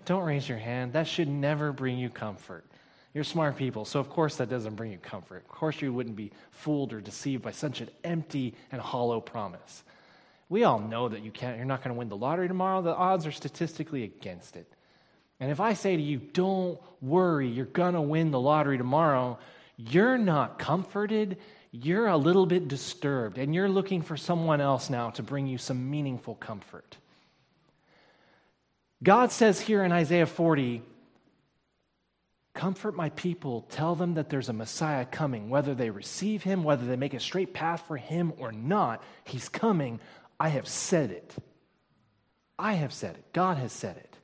Don't 0.05 0.23
raise 0.23 0.47
your 0.47 0.57
hand. 0.57 0.93
That 0.93 1.07
should 1.07 1.29
never 1.29 1.71
bring 1.71 1.97
you 1.97 2.09
comfort. 2.09 2.65
You're 3.15 3.23
smart 3.23 3.55
people, 3.55 3.85
so 3.85 4.01
of 4.01 4.09
course 4.09 4.35
that 4.35 4.49
doesn't 4.49 4.75
bring 4.75 4.91
you 4.91 4.97
comfort. 4.97 5.37
Of 5.37 5.47
course 5.47 5.81
you 5.81 5.93
wouldn't 5.93 6.17
be 6.17 6.31
fooled 6.51 6.91
or 6.91 6.99
deceived 6.99 7.41
by 7.41 7.51
such 7.51 7.79
an 7.79 7.89
empty 8.03 8.53
and 8.73 8.81
hollow 8.81 9.21
promise. 9.21 9.83
We 10.49 10.65
all 10.65 10.79
know 10.79 11.07
that 11.07 11.23
you 11.23 11.31
can't, 11.31 11.55
you're 11.55 11.65
not 11.65 11.81
going 11.81 11.95
to 11.95 11.97
win 11.97 12.09
the 12.09 12.17
lottery 12.17 12.49
tomorrow. 12.49 12.81
The 12.81 12.93
odds 12.93 13.25
are 13.25 13.31
statistically 13.31 14.03
against 14.03 14.57
it. 14.57 14.69
And 15.39 15.49
if 15.49 15.61
I 15.61 15.73
say 15.73 15.95
to 15.95 16.01
you, 16.01 16.17
don't 16.17 16.77
worry, 17.01 17.47
you're 17.47 17.65
going 17.65 17.93
to 17.93 18.01
win 18.01 18.31
the 18.31 18.39
lottery 18.39 18.77
tomorrow, 18.77 19.39
you're 19.77 20.17
not 20.17 20.59
comforted. 20.59 21.37
You're 21.71 22.07
a 22.07 22.15
little 22.15 22.45
bit 22.45 22.69
disturbed, 22.69 23.37
and 23.37 23.53
you're 23.53 23.67
looking 23.67 24.01
for 24.01 24.15
someone 24.15 24.61
else 24.61 24.89
now 24.89 25.09
to 25.11 25.23
bring 25.23 25.45
you 25.45 25.57
some 25.57 25.89
meaningful 25.89 26.35
comfort. 26.35 26.95
God 29.03 29.33
says 29.33 29.59
here 29.59 29.83
in 29.83 29.91
Isaiah 29.91 30.25
40, 30.25 30.81
Comfort 32.55 32.95
my 32.95 33.09
people. 33.09 33.67
Tell 33.69 33.95
them 33.95 34.13
that 34.13 34.29
there's 34.29 34.47
a 34.47 34.53
Messiah 34.53 35.05
coming. 35.05 35.49
Whether 35.49 35.75
they 35.75 35.89
receive 35.89 36.41
him, 36.41 36.63
whether 36.63 36.85
they 36.85 36.95
make 36.95 37.13
a 37.13 37.19
straight 37.19 37.53
path 37.53 37.83
for 37.85 37.97
him 37.97 38.31
or 38.37 38.53
not, 38.53 39.03
he's 39.25 39.49
coming. 39.49 39.99
I 40.39 40.49
have 40.49 40.67
said 40.67 41.11
it. 41.11 41.35
I 42.57 42.73
have 42.73 42.93
said 42.93 43.15
it. 43.15 43.33
God 43.33 43.57
has 43.57 43.73
said 43.73 43.97
it. 43.97 44.17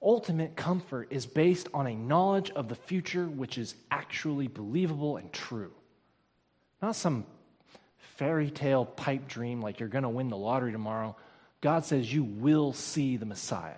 Ultimate 0.00 0.54
comfort 0.54 1.08
is 1.10 1.26
based 1.26 1.68
on 1.74 1.88
a 1.88 1.94
knowledge 1.94 2.50
of 2.52 2.68
the 2.68 2.76
future 2.76 3.26
which 3.26 3.58
is 3.58 3.74
actually 3.90 4.46
believable 4.46 5.16
and 5.16 5.32
true. 5.32 5.72
Not 6.80 6.94
some 6.94 7.26
fairy 7.98 8.50
tale 8.50 8.84
pipe 8.84 9.26
dream 9.26 9.60
like 9.60 9.80
you're 9.80 9.88
going 9.88 10.04
to 10.04 10.08
win 10.08 10.28
the 10.28 10.36
lottery 10.36 10.70
tomorrow. 10.70 11.16
God 11.60 11.84
says 11.84 12.14
you 12.14 12.22
will 12.22 12.72
see 12.72 13.16
the 13.16 13.26
Messiah. 13.26 13.74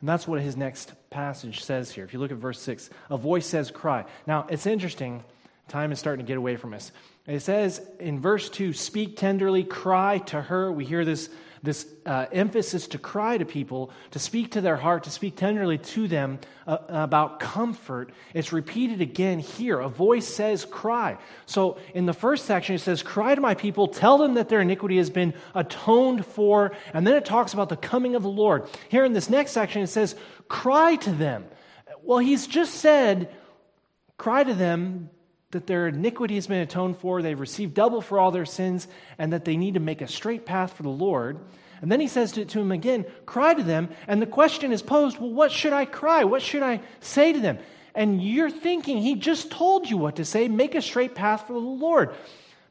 And 0.00 0.08
that's 0.08 0.28
what 0.28 0.40
his 0.40 0.56
next 0.56 0.92
passage 1.10 1.64
says 1.64 1.90
here. 1.90 2.04
If 2.04 2.12
you 2.12 2.18
look 2.18 2.30
at 2.30 2.36
verse 2.36 2.60
6, 2.60 2.90
a 3.10 3.16
voice 3.16 3.46
says, 3.46 3.70
Cry. 3.70 4.04
Now, 4.26 4.46
it's 4.50 4.66
interesting 4.66 5.24
Time 5.68 5.90
is 5.90 5.98
starting 5.98 6.24
to 6.24 6.28
get 6.28 6.38
away 6.38 6.56
from 6.56 6.74
us. 6.74 6.92
It 7.26 7.40
says 7.40 7.80
in 7.98 8.20
verse 8.20 8.48
2 8.48 8.72
speak 8.72 9.16
tenderly, 9.16 9.64
cry 9.64 10.18
to 10.26 10.40
her. 10.40 10.70
We 10.70 10.84
hear 10.84 11.04
this, 11.04 11.28
this 11.62 11.86
uh, 12.04 12.26
emphasis 12.32 12.88
to 12.88 12.98
cry 12.98 13.38
to 13.38 13.44
people, 13.44 13.90
to 14.12 14.18
speak 14.18 14.52
to 14.52 14.60
their 14.60 14.76
heart, 14.76 15.04
to 15.04 15.10
speak 15.10 15.36
tenderly 15.36 15.78
to 15.78 16.08
them 16.08 16.38
uh, 16.66 16.78
about 16.88 17.40
comfort. 17.40 18.12
It's 18.34 18.52
repeated 18.52 19.00
again 19.00 19.38
here. 19.38 19.80
A 19.80 19.88
voice 19.88 20.26
says, 20.26 20.64
cry. 20.64 21.18
So 21.46 21.78
in 21.94 22.06
the 22.06 22.12
first 22.12 22.44
section, 22.46 22.74
it 22.74 22.80
says, 22.80 23.02
Cry 23.02 23.34
to 23.34 23.40
my 23.40 23.54
people, 23.54 23.88
tell 23.88 24.18
them 24.18 24.34
that 24.34 24.48
their 24.48 24.60
iniquity 24.60 24.96
has 24.98 25.10
been 25.10 25.34
atoned 25.54 26.26
for. 26.26 26.72
And 26.92 27.06
then 27.06 27.16
it 27.16 27.24
talks 27.24 27.52
about 27.52 27.68
the 27.68 27.76
coming 27.76 28.14
of 28.14 28.22
the 28.22 28.28
Lord. 28.28 28.68
Here 28.88 29.04
in 29.04 29.12
this 29.12 29.30
next 29.30 29.52
section, 29.52 29.82
it 29.82 29.88
says, 29.88 30.14
Cry 30.48 30.96
to 30.96 31.12
them. 31.12 31.44
Well, 32.02 32.18
he's 32.18 32.46
just 32.46 32.74
said, 32.74 33.34
Cry 34.16 34.44
to 34.44 34.54
them 34.54 35.10
that 35.52 35.66
their 35.66 35.88
iniquity 35.88 36.34
has 36.34 36.46
been 36.46 36.60
atoned 36.60 36.98
for, 36.98 37.22
they've 37.22 37.38
received 37.38 37.74
double 37.74 38.00
for 38.00 38.18
all 38.18 38.30
their 38.30 38.44
sins, 38.44 38.88
and 39.18 39.32
that 39.32 39.44
they 39.44 39.56
need 39.56 39.74
to 39.74 39.80
make 39.80 40.00
a 40.00 40.08
straight 40.08 40.44
path 40.44 40.72
for 40.72 40.82
the 40.82 40.88
Lord. 40.88 41.38
And 41.80 41.92
then 41.92 42.00
he 42.00 42.08
says 42.08 42.32
to, 42.32 42.44
to 42.44 42.60
him 42.60 42.72
again, 42.72 43.04
Cry 43.26 43.54
to 43.54 43.62
them. 43.62 43.90
And 44.08 44.20
the 44.20 44.26
question 44.26 44.72
is 44.72 44.82
posed, 44.82 45.18
Well, 45.18 45.30
what 45.30 45.52
should 45.52 45.72
I 45.72 45.84
cry? 45.84 46.24
What 46.24 46.42
should 46.42 46.62
I 46.62 46.80
say 47.00 47.32
to 47.32 47.40
them? 47.40 47.58
And 47.94 48.22
you're 48.22 48.50
thinking, 48.50 48.98
He 48.98 49.14
just 49.14 49.50
told 49.50 49.88
you 49.88 49.96
what 49.96 50.16
to 50.16 50.24
say. 50.24 50.48
Make 50.48 50.74
a 50.74 50.82
straight 50.82 51.14
path 51.14 51.46
for 51.46 51.52
the 51.52 51.58
Lord. 51.58 52.14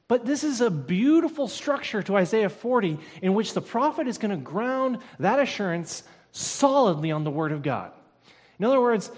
But 0.07 0.25
this 0.25 0.43
is 0.43 0.61
a 0.61 0.69
beautiful 0.69 1.47
structure 1.47 2.03
to 2.03 2.15
Isaiah 2.15 2.49
40 2.49 2.99
in 3.23 3.33
which 3.33 3.53
the 3.53 3.61
prophet 3.61 4.07
is 4.07 4.19
going 4.19 4.31
to 4.31 4.38
ground 4.38 4.99
that 5.19 5.39
assurance 5.39 6.03
solidly 6.31 7.11
on 7.11 7.23
the 7.23 7.31
Word 7.31 7.51
of 7.51 7.63
God. 7.63 7.91
In 8.59 8.65
other 8.65 8.79
words, 8.79 9.11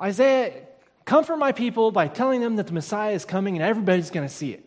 Isaiah 0.00 0.62
Comfort 1.04 1.36
my 1.36 1.52
people 1.52 1.90
by 1.90 2.08
telling 2.08 2.40
them 2.40 2.56
that 2.56 2.66
the 2.66 2.72
Messiah 2.72 3.12
is 3.12 3.24
coming 3.24 3.56
and 3.56 3.64
everybody's 3.64 4.10
going 4.10 4.26
to 4.26 4.32
see 4.32 4.52
it. 4.52 4.64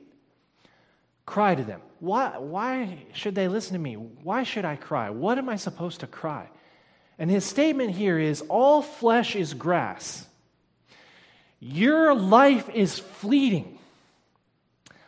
Cry 1.25 1.55
to 1.55 1.63
them. 1.63 1.81
Why, 1.99 2.37
why 2.37 3.05
should 3.13 3.33
they 3.35 3.47
listen 3.47 3.73
to 3.73 3.79
me? 3.79 3.93
Why 3.93 4.43
should 4.43 4.65
I 4.65 4.75
cry? 4.75 5.09
What 5.09 5.37
am 5.37 5.47
I 5.47 5.55
supposed 5.55 6.01
to 6.01 6.07
cry? 6.07 6.49
And 7.17 7.29
his 7.29 7.45
statement 7.45 7.91
here 7.91 8.19
is 8.19 8.41
all 8.41 8.81
flesh 8.81 9.35
is 9.35 9.53
grass. 9.53 10.27
Your 11.59 12.13
life 12.13 12.69
is 12.73 12.99
fleeting. 12.99 13.79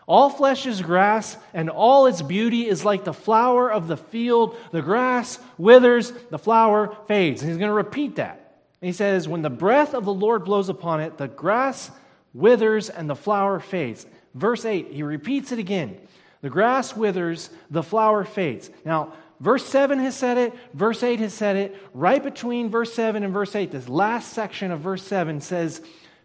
All 0.08 0.30
flesh 0.30 0.68
is 0.68 0.82
grass, 0.82 1.36
and 1.54 1.70
all 1.70 2.06
its 2.06 2.22
beauty 2.22 2.68
is 2.68 2.86
like 2.86 3.04
the 3.04 3.14
flower 3.14 3.72
of 3.72 3.88
the 3.88 3.98
field. 3.98 4.56
The 4.72 4.84
grass 4.84 5.40
withers, 5.58 6.12
the 6.30 6.38
flower 6.38 6.96
fades. 7.08 7.42
And 7.42 7.50
he's 7.50 7.58
going 7.58 7.70
to 7.70 7.74
repeat 7.74 8.18
that. 8.18 8.45
He 8.86 8.92
says, 8.92 9.28
When 9.28 9.42
the 9.42 9.50
breath 9.50 9.96
of 9.96 10.06
the 10.06 10.14
Lord 10.14 10.46
blows 10.46 10.70
upon 10.70 11.02
it, 11.02 11.18
the 11.18 11.28
grass 11.28 11.90
withers 12.36 12.88
and 12.88 13.10
the 13.10 13.16
flower 13.16 13.60
fades. 13.60 14.06
Verse 14.36 14.64
8, 14.64 14.92
he 14.92 15.02
repeats 15.02 15.52
it 15.52 15.58
again. 15.58 15.98
The 16.42 16.52
grass 16.52 16.96
withers, 16.96 17.50
the 17.72 17.82
flower 17.82 18.24
fades. 18.24 18.70
Now, 18.86 19.14
verse 19.40 19.66
7 19.66 19.98
has 19.98 20.16
said 20.16 20.38
it, 20.38 20.54
verse 20.76 21.02
8 21.02 21.20
has 21.20 21.34
said 21.34 21.56
it. 21.56 21.76
Right 21.96 22.24
between 22.24 22.70
verse 22.70 22.94
7 22.94 23.24
and 23.24 23.34
verse 23.34 23.56
8, 23.56 23.72
this 23.72 23.90
last 23.90 24.34
section 24.34 24.70
of 24.70 24.82
verse 24.82 25.02
7 25.02 25.42
says, 25.42 25.82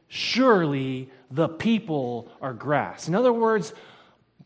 Surely 0.09 1.09
the 1.31 1.49
people 1.49 2.31
are 2.43 2.53
grass. 2.53 3.09
In 3.09 3.15
other 3.15 3.33
words, 3.33 3.73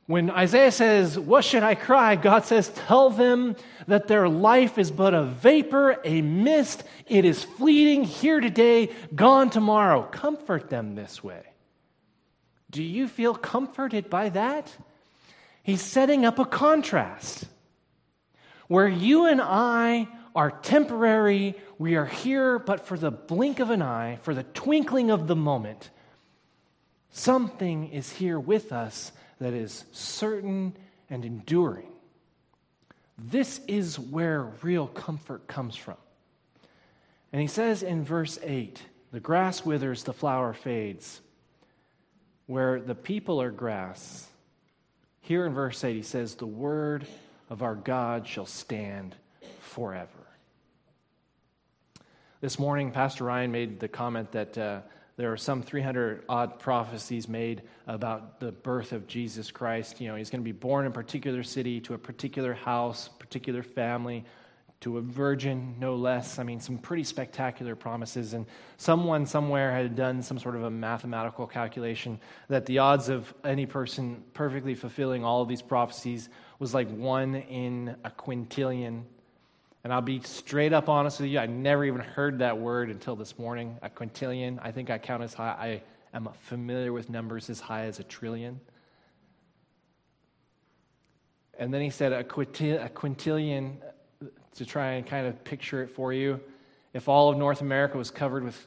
when 0.06 0.30
Isaiah 0.30 0.72
says, 0.72 1.18
What 1.18 1.44
should 1.44 1.62
I 1.62 1.74
cry? 1.74 2.16
God 2.16 2.44
says, 2.44 2.68
Tell 2.68 3.10
them 3.10 3.56
that 3.86 4.08
their 4.08 4.28
life 4.28 4.78
is 4.78 4.90
but 4.90 5.14
a 5.14 5.22
vapor, 5.22 5.98
a 6.04 6.20
mist. 6.20 6.84
It 7.06 7.24
is 7.24 7.42
fleeting 7.42 8.04
here 8.04 8.40
today, 8.40 8.90
gone 9.14 9.50
tomorrow. 9.50 10.02
Comfort 10.02 10.68
them 10.68 10.94
this 10.94 11.24
way. 11.24 11.42
Do 12.70 12.82
you 12.82 13.08
feel 13.08 13.34
comforted 13.34 14.10
by 14.10 14.30
that? 14.30 14.70
He's 15.62 15.80
setting 15.80 16.26
up 16.26 16.38
a 16.38 16.44
contrast 16.44 17.46
where 18.68 18.88
you 18.88 19.26
and 19.26 19.40
I 19.40 20.08
are 20.34 20.50
temporary. 20.50 21.54
We 21.78 21.94
are 21.94 22.04
here, 22.04 22.58
but 22.58 22.86
for 22.86 22.98
the 22.98 23.10
blink 23.10 23.60
of 23.60 23.70
an 23.70 23.80
eye, 23.80 24.18
for 24.22 24.34
the 24.34 24.42
twinkling 24.42 25.10
of 25.10 25.28
the 25.28 25.36
moment, 25.36 25.88
something 27.10 27.88
is 27.88 28.10
here 28.10 28.38
with 28.38 28.72
us 28.72 29.12
that 29.40 29.52
is 29.52 29.84
certain 29.92 30.76
and 31.10 31.24
enduring. 31.24 31.88
This 33.18 33.60
is 33.68 33.98
where 33.98 34.52
real 34.62 34.86
comfort 34.86 35.46
comes 35.46 35.76
from. 35.76 35.96
And 37.32 37.40
he 37.40 37.48
says 37.48 37.82
in 37.82 38.04
verse 38.04 38.38
8 38.42 38.80
the 39.12 39.20
grass 39.20 39.64
withers, 39.64 40.02
the 40.02 40.12
flower 40.12 40.52
fades. 40.52 41.20
Where 42.46 42.80
the 42.80 42.94
people 42.94 43.40
are 43.40 43.50
grass, 43.50 44.28
here 45.20 45.46
in 45.46 45.54
verse 45.54 45.82
8 45.82 45.94
he 45.94 46.02
says, 46.02 46.34
The 46.34 46.46
word 46.46 47.06
of 47.48 47.62
our 47.62 47.74
God 47.74 48.26
shall 48.26 48.46
stand 48.46 49.14
forever. 49.60 50.08
This 52.40 52.58
morning, 52.58 52.90
Pastor 52.90 53.24
Ryan 53.24 53.52
made 53.52 53.80
the 53.80 53.88
comment 53.88 54.32
that 54.32 54.58
uh, 54.58 54.80
there 55.16 55.32
are 55.32 55.36
some 55.36 55.62
300 55.62 56.24
odd 56.28 56.58
prophecies 56.58 57.28
made 57.28 57.62
about 57.86 58.40
the 58.40 58.50
birth 58.50 58.92
of 58.92 59.06
Jesus 59.06 59.50
Christ. 59.50 60.00
You 60.00 60.08
know, 60.08 60.16
he's 60.16 60.28
going 60.28 60.40
to 60.40 60.44
be 60.44 60.52
born 60.52 60.86
in 60.86 60.90
a 60.90 60.94
particular 60.94 61.42
city, 61.44 61.80
to 61.82 61.94
a 61.94 61.98
particular 61.98 62.52
house, 62.52 63.08
particular 63.18 63.62
family, 63.62 64.24
to 64.80 64.98
a 64.98 65.00
virgin, 65.00 65.76
no 65.78 65.94
less. 65.94 66.38
I 66.38 66.42
mean, 66.42 66.58
some 66.58 66.78
pretty 66.78 67.04
spectacular 67.04 67.76
promises. 67.76 68.34
And 68.34 68.44
someone 68.76 69.24
somewhere 69.24 69.72
had 69.72 69.94
done 69.94 70.20
some 70.20 70.38
sort 70.38 70.56
of 70.56 70.64
a 70.64 70.70
mathematical 70.70 71.46
calculation 71.46 72.18
that 72.48 72.66
the 72.66 72.78
odds 72.78 73.08
of 73.08 73.32
any 73.44 73.66
person 73.66 74.22
perfectly 74.34 74.74
fulfilling 74.74 75.24
all 75.24 75.42
of 75.42 75.48
these 75.48 75.62
prophecies 75.62 76.28
was 76.58 76.74
like 76.74 76.90
one 76.90 77.36
in 77.36 77.96
a 78.04 78.10
quintillion 78.10 79.04
and 79.84 79.92
I'll 79.92 80.00
be 80.00 80.20
straight 80.22 80.72
up 80.72 80.88
honest 80.88 81.20
with 81.20 81.28
you, 81.28 81.38
I 81.38 81.44
never 81.44 81.84
even 81.84 82.00
heard 82.00 82.38
that 82.38 82.58
word 82.58 82.88
until 82.88 83.16
this 83.16 83.38
morning, 83.38 83.76
a 83.82 83.90
quintillion. 83.90 84.58
I 84.62 84.72
think 84.72 84.88
I 84.88 84.96
count 84.96 85.22
as 85.22 85.34
high. 85.34 85.82
I 86.14 86.16
am 86.16 86.30
familiar 86.40 86.90
with 86.90 87.10
numbers 87.10 87.50
as 87.50 87.60
high 87.60 87.84
as 87.84 87.98
a 87.98 88.02
trillion. 88.02 88.58
And 91.58 91.72
then 91.72 91.82
he 91.82 91.90
said 91.90 92.14
a, 92.14 92.24
quintillion, 92.24 93.76
to 94.54 94.64
try 94.64 94.92
and 94.92 95.06
kind 95.06 95.26
of 95.26 95.44
picture 95.44 95.82
it 95.82 95.90
for 95.90 96.14
you. 96.14 96.40
If 96.94 97.06
all 97.06 97.28
of 97.28 97.36
North 97.36 97.60
America 97.60 97.98
was 97.98 98.10
covered 98.10 98.42
with 98.42 98.66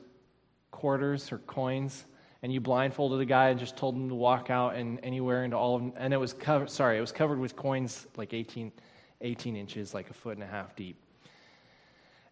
quarters 0.69 1.31
or 1.31 1.39
coins, 1.39 2.05
and 2.43 2.53
you 2.53 2.61
blindfolded 2.61 3.19
a 3.19 3.25
guy 3.25 3.49
and 3.49 3.59
just 3.59 3.75
told 3.75 3.95
him 3.95 4.09
to 4.09 4.15
walk 4.15 4.51
out 4.51 4.75
and 4.75 4.99
anywhere 5.01 5.43
into 5.43 5.57
all 5.57 5.77
of 5.77 5.91
and 5.97 6.13
it 6.13 6.17
was 6.17 6.33
covered, 6.33 6.69
sorry, 6.69 6.99
it 6.99 7.01
was 7.01 7.11
covered 7.11 7.39
with 7.39 7.55
coins 7.55 8.05
like 8.15 8.35
18, 8.35 8.71
18 9.21 9.55
inches, 9.55 9.95
like 9.95 10.11
a 10.11 10.13
foot 10.13 10.35
and 10.35 10.43
a 10.43 10.47
half 10.47 10.75
deep 10.75 10.97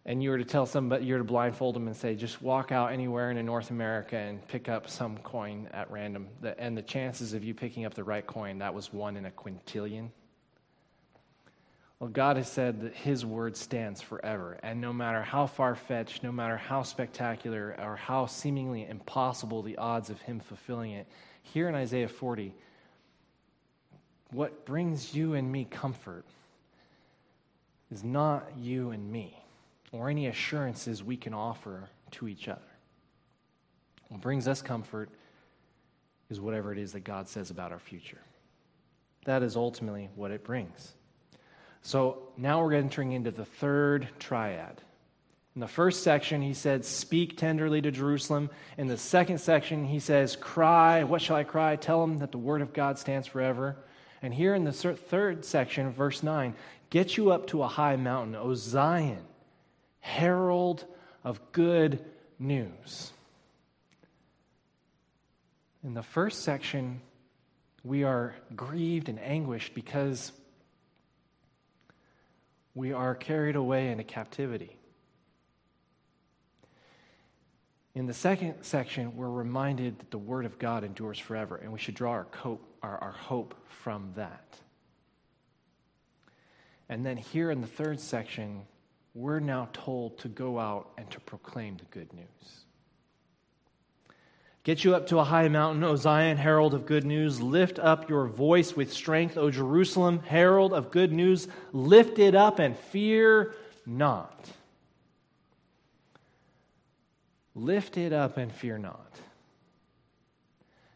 and 0.06 0.22
you 0.22 0.30
were 0.30 0.38
to 0.38 0.44
tell 0.44 0.66
somebody, 0.66 1.04
you 1.04 1.14
were 1.14 1.18
to 1.18 1.24
blindfold 1.24 1.74
them 1.74 1.88
and 1.88 1.96
say, 1.96 2.14
just 2.14 2.40
walk 2.40 2.70
out 2.70 2.92
anywhere 2.92 3.32
in 3.32 3.44
North 3.44 3.70
America 3.70 4.16
and 4.16 4.46
pick 4.46 4.68
up 4.68 4.88
some 4.88 5.18
coin 5.18 5.68
at 5.72 5.90
random. 5.90 6.28
And 6.58 6.78
the 6.78 6.82
chances 6.82 7.34
of 7.34 7.42
you 7.42 7.54
picking 7.54 7.84
up 7.84 7.94
the 7.94 8.04
right 8.04 8.24
coin, 8.24 8.58
that 8.58 8.72
was 8.72 8.92
one 8.92 9.16
in 9.16 9.26
a 9.26 9.32
quintillion. 9.32 10.10
Well, 11.98 12.08
God 12.08 12.36
has 12.36 12.48
said 12.48 12.82
that 12.82 12.94
His 12.94 13.26
word 13.26 13.56
stands 13.56 14.00
forever. 14.00 14.60
And 14.62 14.80
no 14.80 14.92
matter 14.92 15.22
how 15.22 15.46
far 15.48 15.74
fetched, 15.74 16.22
no 16.22 16.30
matter 16.30 16.56
how 16.56 16.84
spectacular, 16.84 17.74
or 17.76 17.96
how 17.96 18.26
seemingly 18.26 18.86
impossible 18.86 19.62
the 19.62 19.76
odds 19.76 20.08
of 20.08 20.20
Him 20.20 20.38
fulfilling 20.38 20.92
it, 20.92 21.08
here 21.42 21.68
in 21.68 21.74
Isaiah 21.74 22.08
40, 22.08 22.54
what 24.30 24.66
brings 24.66 25.16
you 25.16 25.34
and 25.34 25.50
me 25.50 25.64
comfort 25.68 26.24
is 27.90 28.04
not 28.04 28.46
you 28.56 28.90
and 28.90 29.10
me 29.10 29.42
or 29.96 30.10
any 30.10 30.26
assurances 30.26 31.02
we 31.02 31.16
can 31.16 31.34
offer 31.34 31.88
to 32.12 32.28
each 32.28 32.48
other. 32.48 32.60
What 34.08 34.20
brings 34.20 34.46
us 34.46 34.62
comfort 34.62 35.10
is 36.30 36.40
whatever 36.40 36.72
it 36.72 36.78
is 36.78 36.92
that 36.92 37.04
God 37.04 37.28
says 37.28 37.50
about 37.50 37.72
our 37.72 37.78
future. 37.78 38.20
That 39.24 39.42
is 39.42 39.56
ultimately 39.56 40.08
what 40.14 40.30
it 40.30 40.44
brings. 40.44 40.92
So 41.82 42.28
now 42.36 42.62
we're 42.62 42.74
entering 42.74 43.12
into 43.12 43.30
the 43.30 43.44
third 43.44 44.08
triad. 44.18 44.82
In 45.54 45.60
the 45.60 45.68
first 45.68 46.02
section, 46.02 46.42
he 46.42 46.52
said, 46.52 46.84
Speak 46.84 47.36
tenderly 47.36 47.80
to 47.80 47.90
Jerusalem. 47.90 48.50
In 48.76 48.88
the 48.88 48.98
second 48.98 49.38
section, 49.38 49.84
he 49.84 50.00
says, 50.00 50.36
Cry. 50.36 51.04
What 51.04 51.22
shall 51.22 51.36
I 51.36 51.44
cry? 51.44 51.76
Tell 51.76 52.00
them 52.00 52.18
that 52.18 52.30
the 52.30 52.38
word 52.38 52.60
of 52.60 52.72
God 52.72 52.98
stands 52.98 53.26
forever. 53.26 53.76
And 54.20 54.34
here 54.34 54.54
in 54.54 54.64
the 54.64 54.72
third 54.72 55.44
section, 55.44 55.92
verse 55.92 56.22
9, 56.22 56.54
Get 56.90 57.16
you 57.16 57.30
up 57.30 57.46
to 57.48 57.62
a 57.62 57.68
high 57.68 57.96
mountain, 57.96 58.34
O 58.34 58.54
Zion 58.54 59.24
herald 60.06 60.84
of 61.24 61.40
good 61.52 62.02
news. 62.38 63.12
In 65.82 65.94
the 65.94 66.02
first 66.02 66.42
section, 66.42 67.00
we 67.82 68.04
are 68.04 68.34
grieved 68.54 69.08
and 69.08 69.18
anguished 69.18 69.74
because 69.74 70.32
we 72.74 72.92
are 72.92 73.14
carried 73.14 73.56
away 73.56 73.90
into 73.90 74.04
captivity. 74.04 74.76
In 77.94 78.06
the 78.06 78.14
second 78.14 78.62
section, 78.62 79.16
we're 79.16 79.28
reminded 79.28 79.98
that 79.98 80.10
the 80.10 80.18
Word 80.18 80.44
of 80.44 80.58
God 80.58 80.84
endures 80.84 81.18
forever, 81.18 81.56
and 81.56 81.72
we 81.72 81.78
should 81.78 81.94
draw 81.94 82.12
our, 82.12 82.24
cope, 82.26 82.62
our, 82.82 82.98
our 82.98 83.12
hope 83.12 83.54
from 83.82 84.12
that. 84.16 84.56
And 86.88 87.04
then 87.04 87.16
here 87.16 87.50
in 87.50 87.60
the 87.60 87.66
third 87.66 87.98
section, 87.98 88.66
we're 89.16 89.40
now 89.40 89.66
told 89.72 90.18
to 90.18 90.28
go 90.28 90.58
out 90.58 90.90
and 90.98 91.10
to 91.10 91.18
proclaim 91.20 91.78
the 91.78 91.86
good 91.86 92.12
news. 92.12 92.26
Get 94.62 94.84
you 94.84 94.94
up 94.94 95.06
to 95.06 95.18
a 95.18 95.24
high 95.24 95.48
mountain, 95.48 95.82
O 95.84 95.96
Zion, 95.96 96.36
herald 96.36 96.74
of 96.74 96.84
good 96.84 97.06
news. 97.06 97.40
Lift 97.40 97.78
up 97.78 98.10
your 98.10 98.26
voice 98.26 98.76
with 98.76 98.92
strength, 98.92 99.38
O 99.38 99.50
Jerusalem, 99.50 100.20
herald 100.26 100.74
of 100.74 100.90
good 100.90 101.12
news. 101.12 101.48
Lift 101.72 102.18
it 102.18 102.34
up 102.34 102.58
and 102.58 102.76
fear 102.76 103.54
not. 103.86 104.50
Lift 107.54 107.96
it 107.96 108.12
up 108.12 108.36
and 108.36 108.52
fear 108.52 108.76
not. 108.76 109.12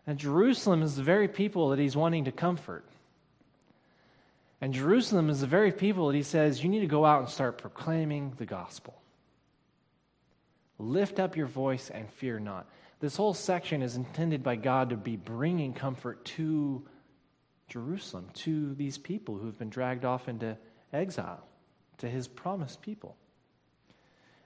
And 0.06 0.18
Jerusalem 0.18 0.82
is 0.82 0.96
the 0.96 1.02
very 1.02 1.28
people 1.28 1.70
that 1.70 1.78
he's 1.78 1.96
wanting 1.96 2.26
to 2.26 2.32
comfort. 2.32 2.84
And 4.60 4.74
Jerusalem 4.74 5.30
is 5.30 5.40
the 5.40 5.46
very 5.46 5.72
people 5.72 6.08
that 6.08 6.16
he 6.16 6.22
says, 6.22 6.62
you 6.62 6.68
need 6.68 6.80
to 6.80 6.86
go 6.86 7.04
out 7.04 7.20
and 7.20 7.28
start 7.28 7.58
proclaiming 7.58 8.34
the 8.36 8.46
gospel. 8.46 8.94
Lift 10.78 11.18
up 11.18 11.36
your 11.36 11.46
voice 11.46 11.90
and 11.90 12.10
fear 12.10 12.38
not. 12.38 12.66
This 13.00 13.16
whole 13.16 13.32
section 13.32 13.80
is 13.80 13.96
intended 13.96 14.42
by 14.42 14.56
God 14.56 14.90
to 14.90 14.96
be 14.96 15.16
bringing 15.16 15.72
comfort 15.72 16.24
to 16.26 16.86
Jerusalem, 17.68 18.28
to 18.34 18.74
these 18.74 18.98
people 18.98 19.38
who 19.38 19.46
have 19.46 19.58
been 19.58 19.70
dragged 19.70 20.04
off 20.04 20.28
into 20.28 20.58
exile, 20.92 21.46
to 21.98 22.08
his 22.08 22.28
promised 22.28 22.82
people. 22.82 23.16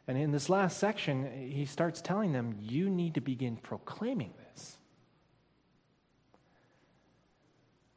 And 0.06 0.18
in 0.18 0.30
this 0.30 0.48
last 0.48 0.78
section, 0.78 1.50
he 1.50 1.64
starts 1.64 2.00
telling 2.00 2.32
them, 2.32 2.54
you 2.60 2.90
need 2.90 3.14
to 3.14 3.20
begin 3.20 3.56
proclaiming 3.56 4.34
this. 4.50 4.76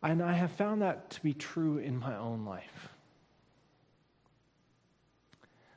And 0.07 0.23
I 0.23 0.31
have 0.31 0.51
found 0.51 0.83
that 0.83 1.09
to 1.09 1.21
be 1.21 1.33
true 1.33 1.79
in 1.79 1.97
my 1.99 2.15
own 2.15 2.45
life. 2.45 2.87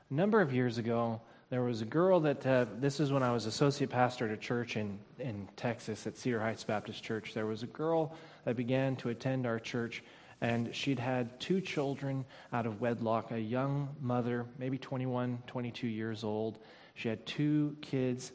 A 0.09 0.15
number 0.15 0.41
of 0.41 0.55
years 0.55 0.79
ago, 0.79 1.21
there 1.49 1.65
was 1.65 1.81
a 1.83 1.85
girl 1.85 2.21
that, 2.21 2.47
uh, 2.47 2.67
this 2.79 3.01
is 3.01 3.11
when 3.11 3.25
I 3.25 3.33
was 3.33 3.47
associate 3.47 3.91
pastor 3.91 4.27
at 4.27 4.31
a 4.31 4.37
church 4.37 4.77
in, 4.77 5.01
in 5.19 5.49
Texas 5.57 6.07
at 6.07 6.17
Cedar 6.17 6.39
Heights 6.39 6.63
Baptist 6.63 7.03
Church. 7.03 7.35
There 7.35 7.47
was 7.47 7.65
a 7.65 7.67
girl 7.67 8.15
that 8.45 8.55
began 8.55 8.95
to 8.97 9.09
attend 9.09 9.49
our 9.49 9.59
church, 9.59 10.05
and 10.41 10.73
she'd 10.73 11.01
had 11.01 11.41
two 11.41 11.61
children 11.61 12.25
out 12.53 12.67
of 12.67 12.81
wedlock, 12.81 13.33
a 13.33 13.41
young 13.41 13.89
mother, 14.01 14.47
maybe 14.61 14.79
21, 14.79 15.43
22 15.49 15.89
years 15.89 16.23
old. 16.23 16.61
She 16.95 17.09
had 17.09 17.27
two 17.27 17.77
kids. 17.81 18.31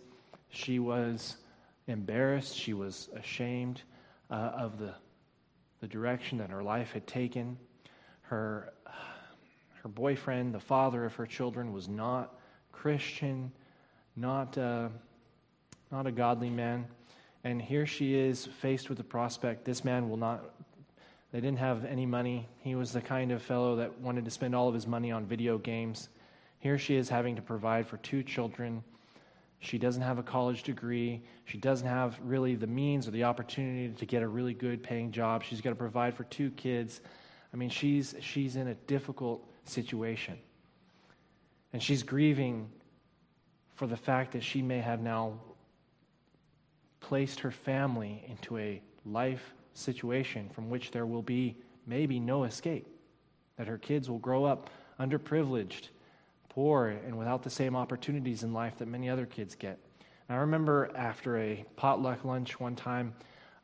She 0.49 0.77
was 0.77 1.37
embarrassed, 1.87 2.53
she 2.53 2.73
was 2.73 3.07
ashamed 3.15 3.81
uh, 4.29 4.33
of 4.33 4.77
the, 4.77 4.93
the 5.81 5.87
direction 5.87 6.37
that 6.37 6.49
her 6.49 6.63
life 6.63 6.91
had 6.91 7.05
taken. 7.07 7.57
Her, 8.21 8.73
her 9.83 9.89
boyfriend, 9.89 10.53
the 10.53 10.59
father 10.59 11.05
of 11.05 11.13
her 11.15 11.25
children, 11.25 11.73
was 11.73 11.87
not 11.87 12.39
Christian, 12.71 13.51
not, 14.15 14.57
uh, 14.57 14.89
not 15.91 16.07
a 16.07 16.11
godly 16.11 16.49
man. 16.49 16.85
And 17.43 17.61
here 17.61 17.85
she 17.85 18.15
is 18.15 18.47
faced 18.61 18.89
with 18.89 18.97
the 18.97 19.03
prospect 19.03 19.65
this 19.65 19.83
man 19.83 20.09
will 20.09 20.17
not, 20.17 20.43
they 21.31 21.39
didn't 21.39 21.59
have 21.59 21.85
any 21.85 22.05
money. 22.05 22.47
He 22.61 22.73
was 22.73 22.91
the 22.91 23.01
kind 23.01 23.31
of 23.31 23.41
fellow 23.41 23.75
that 23.75 23.99
wanted 23.99 24.25
to 24.25 24.31
spend 24.31 24.55
all 24.55 24.67
of 24.67 24.73
his 24.73 24.87
money 24.87 25.11
on 25.11 25.25
video 25.25 25.57
games. 25.57 26.09
Here 26.59 26.79
she 26.79 26.95
is 26.95 27.09
having 27.09 27.35
to 27.35 27.43
provide 27.43 27.85
for 27.85 27.97
two 27.97 28.23
children. 28.23 28.83
She 29.65 29.79
doesn't 29.79 30.03
have 30.03 30.19
a 30.19 30.23
college 30.23 30.61
degree. 30.63 31.23
She 31.45 31.57
doesn't 31.57 31.87
have 31.87 32.19
really 32.23 32.55
the 32.55 32.67
means 32.67 33.07
or 33.07 33.11
the 33.11 33.23
opportunity 33.23 33.89
to 33.89 34.05
get 34.05 34.21
a 34.21 34.27
really 34.27 34.53
good 34.53 34.83
paying 34.83 35.11
job. 35.11 35.43
She's 35.43 35.59
got 35.59 35.71
to 35.71 35.75
provide 35.75 36.13
for 36.13 36.23
two 36.25 36.51
kids. 36.51 37.01
I 37.51 37.57
mean, 37.57 37.69
she's, 37.69 38.13
she's 38.19 38.57
in 38.57 38.67
a 38.67 38.75
difficult 38.75 39.43
situation. 39.63 40.37
And 41.73 41.81
she's 41.81 42.03
grieving 42.03 42.69
for 43.73 43.87
the 43.87 43.97
fact 43.97 44.33
that 44.33 44.43
she 44.43 44.61
may 44.61 44.79
have 44.79 45.01
now 45.01 45.39
placed 46.99 47.39
her 47.39 47.51
family 47.51 48.23
into 48.27 48.57
a 48.57 48.81
life 49.03 49.53
situation 49.73 50.49
from 50.49 50.69
which 50.69 50.91
there 50.91 51.05
will 51.05 51.23
be 51.23 51.57
maybe 51.87 52.19
no 52.19 52.43
escape. 52.43 52.87
That 53.57 53.67
her 53.67 53.77
kids 53.79 54.09
will 54.09 54.19
grow 54.19 54.45
up 54.45 54.69
underprivileged, 54.99 55.89
poor, 56.55 56.87
and 56.87 57.17
without 57.17 57.43
the 57.43 57.49
same 57.49 57.75
opportunities 57.75 58.43
in 58.43 58.53
life 58.53 58.77
that 58.77 58.87
many 58.87 59.09
other 59.09 59.25
kids 59.25 59.55
get. 59.55 59.77
And 60.29 60.37
I 60.37 60.39
remember 60.39 60.89
after 60.95 61.37
a 61.37 61.65
potluck 61.75 62.23
lunch 62.23 62.61
one 62.61 62.77
time, 62.77 63.13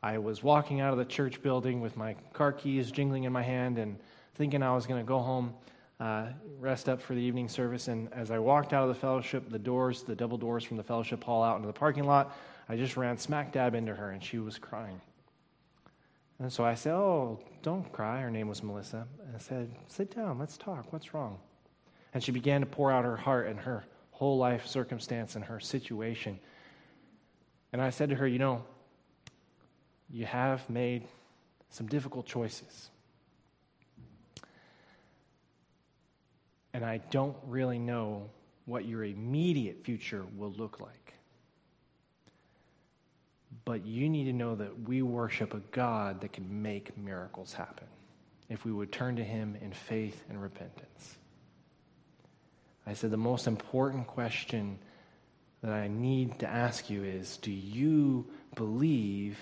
I 0.02 0.18
was 0.18 0.42
walking 0.42 0.82
out 0.82 0.92
of 0.92 0.98
the 0.98 1.06
church 1.06 1.40
building 1.40 1.80
with 1.80 1.96
my 1.96 2.14
car 2.34 2.52
keys 2.52 2.90
jingling 2.90 3.24
in 3.24 3.32
my 3.32 3.42
hand 3.42 3.78
and 3.78 3.98
thinking 4.34 4.62
I 4.62 4.74
was 4.74 4.86
going 4.86 5.00
to 5.00 5.08
go 5.08 5.20
home 5.20 5.54
uh, 6.00 6.26
rest 6.60 6.90
up 6.90 7.00
for 7.00 7.14
the 7.14 7.20
evening 7.20 7.48
service. 7.48 7.88
And 7.88 8.12
as 8.12 8.30
I 8.30 8.38
walked 8.38 8.74
out 8.74 8.82
of 8.82 8.88
the 8.90 9.00
fellowship, 9.00 9.48
the 9.48 9.58
doors, 9.58 10.02
the 10.02 10.14
double 10.14 10.36
doors 10.36 10.62
from 10.62 10.76
the 10.76 10.82
fellowship 10.82 11.24
hall 11.24 11.42
out 11.42 11.56
into 11.56 11.68
the 11.68 11.72
parking 11.72 12.04
lot, 12.04 12.36
I 12.68 12.76
just 12.76 12.98
ran 12.98 13.16
smack 13.16 13.52
dab 13.52 13.74
into 13.74 13.94
her, 13.94 14.10
and 14.10 14.22
she 14.22 14.38
was 14.38 14.58
crying. 14.58 15.00
And 16.40 16.52
so 16.52 16.62
I 16.62 16.74
said, 16.74 16.92
Oh, 16.92 17.40
don't 17.62 17.90
cry. 17.90 18.20
Her 18.20 18.30
name 18.30 18.48
was 18.48 18.62
Melissa. 18.62 19.06
And 19.26 19.34
I 19.34 19.38
said, 19.38 19.70
Sit 19.86 20.14
down, 20.14 20.38
let's 20.38 20.58
talk. 20.58 20.92
What's 20.92 21.14
wrong? 21.14 21.38
And 22.14 22.22
she 22.22 22.32
began 22.32 22.60
to 22.60 22.66
pour 22.66 22.90
out 22.90 23.04
her 23.04 23.16
heart 23.16 23.46
and 23.46 23.58
her 23.60 23.84
whole 24.10 24.38
life 24.38 24.66
circumstance 24.66 25.34
and 25.34 25.44
her 25.44 25.60
situation. 25.60 26.38
And 27.72 27.80
I 27.80 27.90
said 27.90 28.10
to 28.10 28.16
her, 28.16 28.26
You 28.26 28.38
know, 28.38 28.64
you 30.10 30.26
have 30.26 30.68
made 30.68 31.08
some 31.70 31.86
difficult 31.86 32.26
choices. 32.26 32.90
and 36.74 36.84
I 36.84 36.98
don't 37.10 37.36
really 37.46 37.78
know 37.78 38.30
what 38.64 38.86
your 38.86 39.04
immediate 39.04 39.84
future 39.84 40.24
will 40.36 40.52
look 40.52 40.80
like. 40.80 41.14
But 43.64 43.84
you 43.84 44.08
need 44.08 44.24
to 44.24 44.32
know 44.32 44.54
that 44.56 44.88
we 44.88 45.02
worship 45.02 45.54
a 45.54 45.60
God 45.70 46.20
that 46.22 46.32
can 46.32 46.62
make 46.62 46.96
miracles 46.96 47.52
happen 47.52 47.86
if 48.48 48.64
we 48.64 48.72
would 48.72 48.90
turn 48.90 49.16
to 49.16 49.24
Him 49.24 49.56
in 49.60 49.72
faith 49.72 50.24
and 50.28 50.40
repentance. 50.40 51.16
I 52.86 52.94
said 52.94 53.10
the 53.10 53.16
most 53.16 53.46
important 53.46 54.06
question 54.06 54.78
that 55.62 55.72
I 55.72 55.88
need 55.88 56.38
to 56.40 56.48
ask 56.48 56.90
you 56.90 57.04
is 57.04 57.36
do 57.36 57.52
you 57.52 58.26
believe 58.54 59.38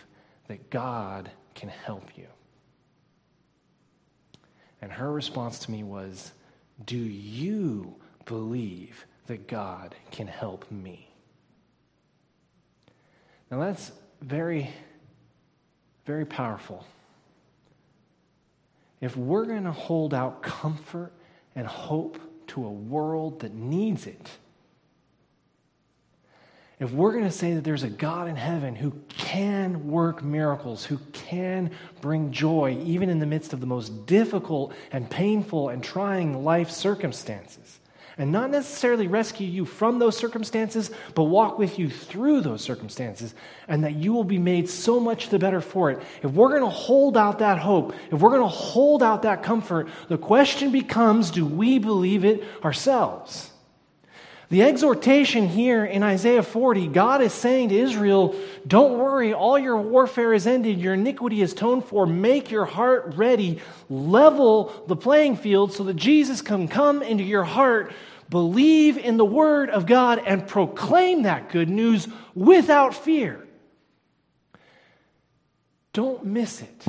that 0.49 0.71
God 0.71 1.31
can 1.55 1.69
help 1.69 2.17
you? 2.17 2.27
And 4.83 4.93
her 4.93 5.13
response 5.13 5.59
to 5.61 5.71
me 5.71 5.83
was, 5.83 6.33
do 6.85 6.99
you 6.99 7.95
believe 8.25 9.05
that 9.27 9.47
God 9.47 9.95
can 10.11 10.27
help 10.27 10.71
me? 10.71 11.09
Now 13.51 13.61
that's 13.61 13.93
very, 14.23 14.71
very 16.07 16.25
powerful. 16.25 16.87
If 19.01 19.17
we're 19.17 19.47
going 19.47 19.65
to 19.65 19.73
hold 19.73 20.13
out 20.13 20.43
comfort 20.43 21.13
and 21.55 21.67
hope 21.67 22.19
to 22.51 22.65
a 22.65 22.71
world 22.71 23.41
that 23.41 23.55
needs 23.55 24.07
it, 24.07 24.31
if 26.79 26.93
we're 26.93 27.13
going 27.13 27.25
to 27.25 27.31
say 27.31 27.55
that 27.55 27.65
there's 27.65 27.83
a 27.83 27.91
God 27.91 28.27
in 28.27 28.37
heaven 28.37 28.75
who 28.75 28.93
can 29.09 29.91
work 29.91 30.23
miracles, 30.23 30.83
who 30.83 30.97
can 31.13 31.73
bring 32.01 32.33
joy 32.33 32.79
even 32.85 33.11
in 33.11 33.19
the 33.19 33.27
midst 33.27 33.53
of 33.53 33.61
the 33.61 33.67
most 33.67 34.07
difficult 34.07 34.73
and 34.91 35.11
painful 35.11 35.69
and 35.69 35.85
trying 35.85 36.43
life 36.43 36.71
circumstances, 36.71 37.80
and 38.21 38.31
not 38.31 38.51
necessarily 38.51 39.07
rescue 39.07 39.47
you 39.47 39.65
from 39.65 39.99
those 39.99 40.15
circumstances, 40.15 40.91
but 41.15 41.25
walk 41.25 41.59
with 41.59 41.79
you 41.79 41.89
through 41.89 42.43
those 42.43 42.61
circumstances, 42.61 43.35
and 43.67 43.83
that 43.83 43.95
you 43.95 44.13
will 44.13 44.25
be 44.25 44.37
made 44.37 44.69
so 44.69 45.01
much 45.01 45.31
the 45.31 45.39
better 45.39 45.63
for 45.63 45.91
it. 45.91 46.03
If 46.23 46.31
we're 46.33 46.51
going 46.51 46.61
to 46.61 46.69
hold 46.69 47.17
out 47.17 47.39
that 47.39 47.59
hope, 47.59 47.95
if 48.13 48.21
we're 48.21 48.29
going 48.29 48.43
to 48.43 48.47
hold 48.47 49.03
out 49.03 49.23
that 49.23 49.43
comfort, 49.43 49.89
the 50.09 50.19
question 50.19 50.71
becomes 50.71 51.31
do 51.31 51.47
we 51.47 51.79
believe 51.79 52.27
it 52.27 52.45
ourselves? 52.63 53.51
The 54.51 54.65
exhortation 54.65 55.49
here 55.49 55.85
in 55.85 56.03
Isaiah 56.03 56.43
40, 56.43 56.89
God 56.89 57.23
is 57.23 57.33
saying 57.33 57.69
to 57.69 57.79
Israel, 57.79 58.35
Don't 58.67 58.99
worry, 58.99 59.33
all 59.33 59.59
your 59.59 59.79
warfare 59.79 60.35
is 60.35 60.47
ended, 60.47 60.79
your 60.79 60.95
iniquity 60.95 61.41
is 61.41 61.53
atoned 61.53 61.85
for. 61.85 62.05
Make 62.05 62.51
your 62.51 62.65
heart 62.67 63.15
ready, 63.15 63.61
level 63.89 64.85
the 64.89 64.97
playing 64.97 65.37
field 65.37 65.73
so 65.73 65.85
that 65.85 65.95
Jesus 65.95 66.43
can 66.43 66.69
come 66.69 67.01
into 67.01 67.23
your 67.23 67.45
heart. 67.45 67.93
Believe 68.31 68.97
in 68.97 69.17
the 69.17 69.25
Word 69.25 69.71
of 69.71 69.85
God 69.87 70.23
and 70.25 70.47
proclaim 70.47 71.23
that 71.23 71.51
good 71.51 71.69
news 71.69 72.07
without 72.35 72.95
fear. 72.95 73.47
Don't 75.93 76.25
miss 76.25 76.63
it. 76.63 76.87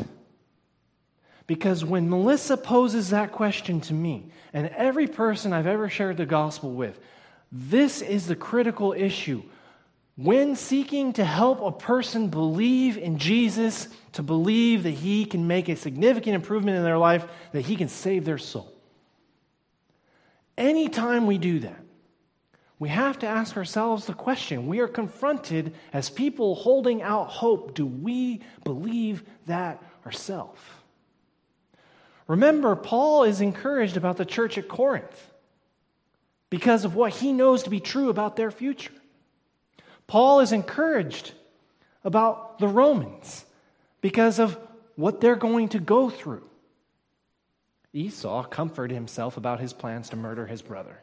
Because 1.47 1.83
when 1.83 2.09
Melissa 2.09 2.55
poses 2.55 3.09
that 3.09 3.31
question 3.31 3.81
to 3.81 3.93
me, 3.93 4.31
and 4.53 4.67
every 4.69 5.07
person 5.07 5.51
I've 5.51 5.67
ever 5.67 5.89
shared 5.89 6.17
the 6.17 6.25
gospel 6.25 6.71
with, 6.71 6.99
this 7.51 8.01
is 8.01 8.27
the 8.27 8.35
critical 8.35 8.93
issue. 8.93 9.41
when 10.15 10.55
seeking 10.55 11.13
to 11.13 11.25
help 11.25 11.61
a 11.61 11.71
person 11.71 12.27
believe 12.27 12.97
in 12.97 13.17
Jesus, 13.17 13.87
to 14.13 14.21
believe 14.21 14.83
that 14.83 14.91
he 14.91 15.25
can 15.25 15.47
make 15.47 15.69
a 15.69 15.75
significant 15.75 16.35
improvement 16.35 16.77
in 16.77 16.83
their 16.83 16.97
life, 16.97 17.25
that 17.53 17.61
he 17.61 17.75
can 17.75 17.87
save 17.87 18.25
their 18.25 18.37
soul. 18.37 18.70
Anytime 20.61 21.25
we 21.25 21.39
do 21.39 21.57
that, 21.61 21.83
we 22.77 22.89
have 22.89 23.17
to 23.19 23.27
ask 23.27 23.57
ourselves 23.57 24.05
the 24.05 24.13
question 24.13 24.67
we 24.67 24.77
are 24.77 24.87
confronted 24.87 25.73
as 25.91 26.11
people 26.11 26.53
holding 26.53 27.01
out 27.01 27.29
hope 27.29 27.73
do 27.73 27.87
we 27.87 28.41
believe 28.63 29.23
that 29.47 29.81
ourselves? 30.05 30.61
Remember, 32.27 32.75
Paul 32.75 33.23
is 33.23 33.41
encouraged 33.41 33.97
about 33.97 34.17
the 34.17 34.25
church 34.25 34.59
at 34.59 34.67
Corinth 34.67 35.31
because 36.51 36.85
of 36.85 36.93
what 36.93 37.13
he 37.13 37.33
knows 37.33 37.63
to 37.63 37.71
be 37.71 37.79
true 37.79 38.09
about 38.09 38.35
their 38.35 38.51
future. 38.51 38.93
Paul 40.05 40.41
is 40.41 40.51
encouraged 40.51 41.31
about 42.03 42.59
the 42.59 42.67
Romans 42.67 43.45
because 43.99 44.37
of 44.37 44.59
what 44.95 45.21
they're 45.21 45.35
going 45.35 45.69
to 45.69 45.79
go 45.79 46.11
through. 46.11 46.47
Esau 47.93 48.43
comforted 48.43 48.95
himself 48.95 49.37
about 49.37 49.59
his 49.59 49.73
plans 49.73 50.09
to 50.09 50.15
murder 50.15 50.45
his 50.45 50.61
brother. 50.61 50.97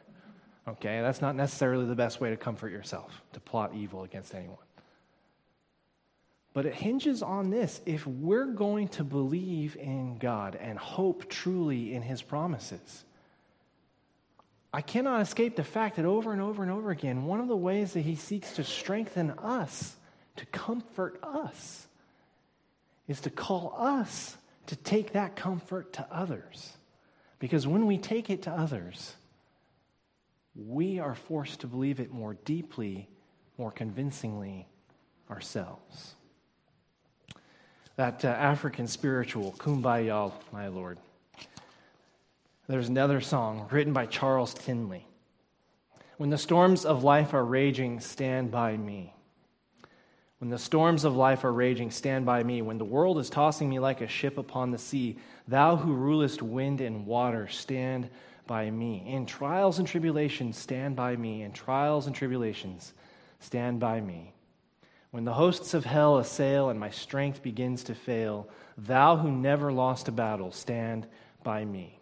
Okay, 0.67 1.01
that's 1.01 1.21
not 1.21 1.35
necessarily 1.35 1.85
the 1.85 1.95
best 1.95 2.19
way 2.19 2.29
to 2.29 2.37
comfort 2.37 2.71
yourself, 2.71 3.21
to 3.33 3.39
plot 3.39 3.73
evil 3.75 4.03
against 4.03 4.33
anyone. 4.33 4.57
But 6.53 6.65
it 6.65 6.73
hinges 6.73 7.21
on 7.21 7.51
this. 7.51 7.79
If 7.85 8.05
we're 8.05 8.47
going 8.47 8.89
to 8.89 9.03
believe 9.03 9.75
in 9.77 10.17
God 10.17 10.55
and 10.55 10.77
hope 10.77 11.29
truly 11.29 11.93
in 11.93 12.01
his 12.01 12.21
promises, 12.21 13.05
I 14.73 14.81
cannot 14.81 15.21
escape 15.21 15.55
the 15.55 15.63
fact 15.63 15.95
that 15.95 16.05
over 16.05 16.31
and 16.31 16.41
over 16.41 16.61
and 16.61 16.71
over 16.71 16.91
again, 16.91 17.25
one 17.25 17.39
of 17.39 17.47
the 17.47 17.55
ways 17.55 17.93
that 17.93 18.01
he 18.01 18.15
seeks 18.15 18.53
to 18.53 18.63
strengthen 18.63 19.31
us, 19.31 19.95
to 20.35 20.45
comfort 20.47 21.19
us, 21.23 21.87
is 23.07 23.21
to 23.21 23.29
call 23.29 23.75
us 23.77 24.37
to 24.67 24.75
take 24.75 25.13
that 25.13 25.35
comfort 25.35 25.93
to 25.93 26.07
others. 26.11 26.73
Because 27.39 27.65
when 27.65 27.87
we 27.87 27.97
take 27.97 28.29
it 28.29 28.43
to 28.43 28.51
others, 28.51 29.15
we 30.55 30.99
are 30.99 31.15
forced 31.15 31.61
to 31.61 31.67
believe 31.67 31.99
it 31.99 32.11
more 32.11 32.35
deeply, 32.45 33.07
more 33.57 33.71
convincingly 33.71 34.67
ourselves. 35.29 36.15
That 37.95 38.23
uh, 38.23 38.29
African 38.29 38.87
spiritual, 38.87 39.53
Kumbaya, 39.57 40.31
my 40.51 40.67
Lord. 40.67 40.97
There's 42.67 42.89
another 42.89 43.21
song 43.21 43.67
written 43.71 43.93
by 43.93 44.05
Charles 44.05 44.53
Tindley. 44.53 45.05
When 46.17 46.29
the 46.29 46.37
storms 46.37 46.85
of 46.85 47.03
life 47.03 47.33
are 47.33 47.43
raging, 47.43 47.99
stand 47.99 48.51
by 48.51 48.75
me. 48.77 49.13
When 50.39 50.49
the 50.49 50.57
storms 50.57 51.03
of 51.03 51.17
life 51.17 51.43
are 51.43 51.51
raging, 51.51 51.91
stand 51.91 52.25
by 52.25 52.43
me. 52.43 52.61
When 52.61 52.77
the 52.77 52.85
world 52.85 53.19
is 53.19 53.29
tossing 53.29 53.69
me 53.69 53.79
like 53.79 53.99
a 53.99 54.07
ship 54.07 54.37
upon 54.37 54.71
the 54.71 54.77
sea, 54.77 55.17
thou 55.49 55.75
who 55.75 55.93
rulest 55.93 56.41
wind 56.41 56.79
and 56.79 57.05
water, 57.05 57.49
stand 57.49 58.09
by 58.47 58.71
me. 58.71 59.03
In 59.05 59.25
trials 59.25 59.79
and 59.79 59.87
tribulations, 59.87 60.57
stand 60.57 60.95
by 60.95 61.17
me. 61.17 61.41
In 61.41 61.51
trials 61.51 62.07
and 62.07 62.15
tribulations, 62.15 62.93
stand 63.41 63.81
by 63.81 63.99
me. 63.99 64.33
When 65.11 65.25
the 65.25 65.33
hosts 65.33 65.73
of 65.73 65.83
hell 65.83 66.19
assail 66.19 66.69
and 66.69 66.79
my 66.79 66.89
strength 66.89 67.43
begins 67.43 67.83
to 67.85 67.95
fail, 67.95 68.47
thou 68.77 69.17
who 69.17 69.31
never 69.31 69.73
lost 69.73 70.07
a 70.07 70.11
battle, 70.13 70.53
stand 70.53 71.05
by 71.43 71.65
me. 71.65 71.99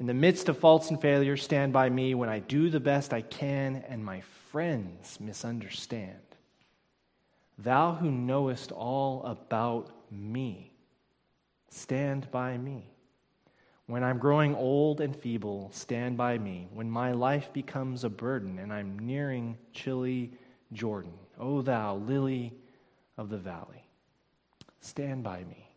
In 0.00 0.06
the 0.06 0.14
midst 0.14 0.48
of 0.48 0.58
faults 0.58 0.90
and 0.90 1.00
failures, 1.00 1.44
stand 1.44 1.72
by 1.72 1.90
me 1.90 2.14
when 2.14 2.28
I 2.28 2.40
do 2.40 2.70
the 2.70 2.80
best 2.80 3.12
I 3.12 3.20
can 3.20 3.84
and 3.86 4.04
my 4.04 4.22
friends 4.50 5.20
misunderstand. 5.20 6.29
Thou 7.62 7.94
who 7.94 8.10
knowest 8.10 8.72
all 8.72 9.22
about 9.24 9.90
me, 10.10 10.72
stand 11.68 12.30
by 12.30 12.56
me. 12.56 12.90
When 13.86 14.02
I'm 14.02 14.18
growing 14.18 14.54
old 14.54 15.00
and 15.00 15.14
feeble, 15.14 15.68
stand 15.72 16.16
by 16.16 16.38
me. 16.38 16.68
When 16.72 16.88
my 16.88 17.12
life 17.12 17.52
becomes 17.52 18.04
a 18.04 18.08
burden 18.08 18.58
and 18.60 18.72
I'm 18.72 18.98
nearing 18.98 19.58
chilly 19.72 20.32
Jordan, 20.72 21.12
O 21.38 21.60
thou 21.60 21.96
lily 21.96 22.54
of 23.18 23.28
the 23.28 23.36
valley, 23.36 23.84
stand 24.80 25.22
by 25.22 25.44
me. 25.44 25.68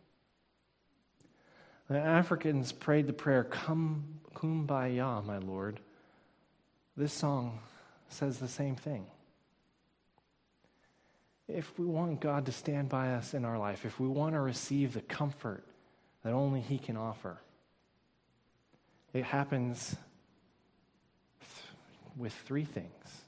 The 1.90 1.98
Africans 1.98 2.72
prayed 2.72 3.06
the 3.06 3.12
prayer, 3.12 3.44
Come, 3.44 4.04
kumbaya, 4.34 5.22
my 5.24 5.38
Lord. 5.38 5.80
This 6.96 7.12
song 7.12 7.58
says 8.08 8.38
the 8.38 8.48
same 8.48 8.76
thing. 8.76 9.06
If 11.48 11.78
we 11.78 11.84
want 11.84 12.20
God 12.20 12.46
to 12.46 12.52
stand 12.52 12.88
by 12.88 13.12
us 13.14 13.34
in 13.34 13.44
our 13.44 13.58
life, 13.58 13.84
if 13.84 14.00
we 14.00 14.08
want 14.08 14.34
to 14.34 14.40
receive 14.40 14.94
the 14.94 15.02
comfort 15.02 15.64
that 16.22 16.32
only 16.32 16.60
He 16.60 16.78
can 16.78 16.96
offer, 16.96 17.38
it 19.12 19.24
happens 19.24 19.94
with 22.16 22.32
three 22.32 22.64
things. 22.64 23.22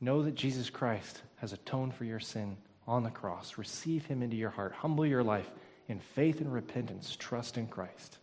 Know 0.00 0.22
that 0.22 0.34
Jesus 0.34 0.70
Christ 0.70 1.22
has 1.36 1.52
atoned 1.52 1.94
for 1.94 2.04
your 2.04 2.20
sin 2.20 2.56
on 2.86 3.02
the 3.02 3.10
cross. 3.10 3.58
Receive 3.58 4.04
him 4.06 4.22
into 4.22 4.36
your 4.36 4.50
heart. 4.50 4.72
Humble 4.72 5.06
your 5.06 5.22
life 5.22 5.50
in 5.88 6.00
faith 6.00 6.40
and 6.40 6.52
repentance. 6.52 7.16
Trust 7.18 7.58
in 7.58 7.66
Christ. 7.66 8.18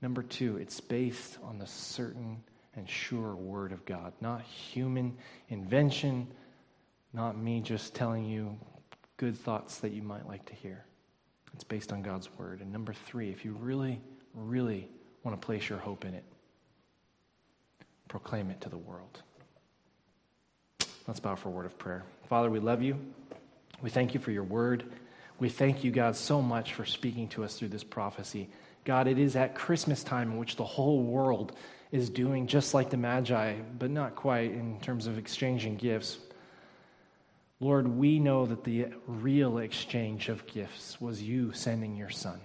Number 0.00 0.22
two, 0.22 0.56
it's 0.56 0.80
based 0.80 1.38
on 1.44 1.58
the 1.58 1.66
certain 1.66 2.42
and 2.74 2.88
sure 2.88 3.34
word 3.34 3.72
of 3.72 3.84
God, 3.84 4.14
not 4.20 4.42
human 4.42 5.16
invention, 5.50 6.26
not 7.12 7.36
me 7.36 7.60
just 7.60 7.94
telling 7.94 8.24
you 8.24 8.58
good 9.16 9.36
thoughts 9.36 9.78
that 9.78 9.92
you 9.92 10.02
might 10.02 10.26
like 10.26 10.44
to 10.46 10.54
hear. 10.54 10.84
It's 11.54 11.64
based 11.64 11.92
on 11.92 12.02
God's 12.02 12.28
word. 12.38 12.60
And 12.60 12.72
number 12.72 12.92
three, 12.92 13.30
if 13.30 13.44
you 13.44 13.52
really, 13.60 14.00
really 14.34 14.88
want 15.22 15.40
to 15.40 15.44
place 15.44 15.68
your 15.68 15.78
hope 15.78 16.04
in 16.04 16.14
it. 16.14 16.24
Proclaim 18.08 18.50
it 18.50 18.60
to 18.62 18.68
the 18.68 18.78
world. 18.78 19.22
Let's 21.06 21.20
bow 21.20 21.34
for 21.34 21.48
a 21.48 21.52
word 21.52 21.66
of 21.66 21.78
prayer. 21.78 22.04
Father, 22.28 22.50
we 22.50 22.60
love 22.60 22.82
you. 22.82 22.96
We 23.82 23.90
thank 23.90 24.14
you 24.14 24.20
for 24.20 24.30
your 24.30 24.44
word. 24.44 24.84
We 25.38 25.48
thank 25.48 25.82
you, 25.82 25.90
God, 25.90 26.14
so 26.14 26.40
much 26.40 26.74
for 26.74 26.84
speaking 26.84 27.28
to 27.28 27.44
us 27.44 27.56
through 27.56 27.68
this 27.68 27.84
prophecy. 27.84 28.48
God, 28.84 29.08
it 29.08 29.18
is 29.18 29.36
at 29.36 29.54
Christmas 29.54 30.04
time 30.04 30.32
in 30.32 30.38
which 30.38 30.56
the 30.56 30.64
whole 30.64 31.02
world 31.02 31.56
is 31.90 32.08
doing 32.08 32.46
just 32.46 32.74
like 32.74 32.90
the 32.90 32.96
Magi, 32.96 33.54
but 33.78 33.90
not 33.90 34.14
quite 34.14 34.52
in 34.52 34.80
terms 34.80 35.06
of 35.06 35.18
exchanging 35.18 35.76
gifts. 35.76 36.18
Lord, 37.62 37.86
we 37.86 38.18
know 38.18 38.44
that 38.44 38.64
the 38.64 38.88
real 39.06 39.58
exchange 39.58 40.28
of 40.28 40.44
gifts 40.48 41.00
was 41.00 41.22
you 41.22 41.52
sending 41.52 41.96
your 41.96 42.10
son. 42.10 42.40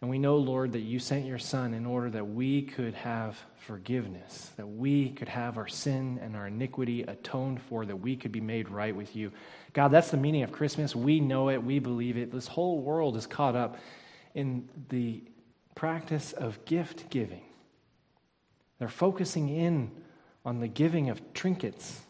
And 0.00 0.08
we 0.08 0.18
know, 0.18 0.36
Lord, 0.36 0.72
that 0.72 0.80
you 0.80 0.98
sent 0.98 1.26
your 1.26 1.38
Son 1.38 1.74
in 1.74 1.84
order 1.84 2.08
that 2.08 2.26
we 2.26 2.62
could 2.62 2.94
have 2.94 3.36
forgiveness, 3.66 4.50
that 4.56 4.66
we 4.66 5.10
could 5.10 5.28
have 5.28 5.58
our 5.58 5.68
sin 5.68 6.18
and 6.22 6.36
our 6.36 6.46
iniquity 6.46 7.02
atoned 7.02 7.60
for, 7.60 7.84
that 7.84 7.96
we 7.96 8.16
could 8.16 8.32
be 8.32 8.40
made 8.40 8.70
right 8.70 8.96
with 8.96 9.14
you. 9.14 9.30
God, 9.74 9.88
that's 9.88 10.10
the 10.10 10.16
meaning 10.16 10.42
of 10.42 10.50
Christmas. 10.50 10.96
We 10.96 11.20
know 11.20 11.50
it, 11.50 11.62
we 11.62 11.80
believe 11.80 12.16
it. 12.16 12.32
This 12.32 12.46
whole 12.46 12.80
world 12.80 13.14
is 13.14 13.26
caught 13.26 13.56
up 13.56 13.76
in 14.34 14.68
the 14.88 15.22
practice 15.74 16.32
of 16.32 16.64
gift 16.64 17.10
giving. 17.10 17.42
They're 18.78 18.88
focusing 18.88 19.50
in 19.50 19.90
on 20.46 20.60
the 20.60 20.68
giving 20.68 21.10
of 21.10 21.34
trinkets, 21.34 22.00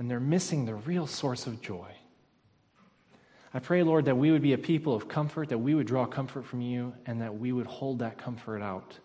and 0.00 0.10
they're 0.10 0.18
missing 0.18 0.64
the 0.64 0.74
real 0.74 1.06
source 1.06 1.46
of 1.46 1.60
joy. 1.60 1.92
I 3.52 3.58
pray, 3.58 3.82
Lord, 3.82 4.06
that 4.06 4.16
we 4.16 4.30
would 4.30 4.40
be 4.40 4.54
a 4.54 4.58
people 4.58 4.94
of 4.94 5.08
comfort, 5.08 5.50
that 5.50 5.58
we 5.58 5.74
would 5.74 5.86
draw 5.86 6.06
comfort 6.06 6.46
from 6.46 6.62
you, 6.62 6.94
and 7.04 7.20
that 7.20 7.38
we 7.38 7.52
would 7.52 7.66
hold 7.66 7.98
that 7.98 8.16
comfort 8.16 8.62
out 8.62 8.98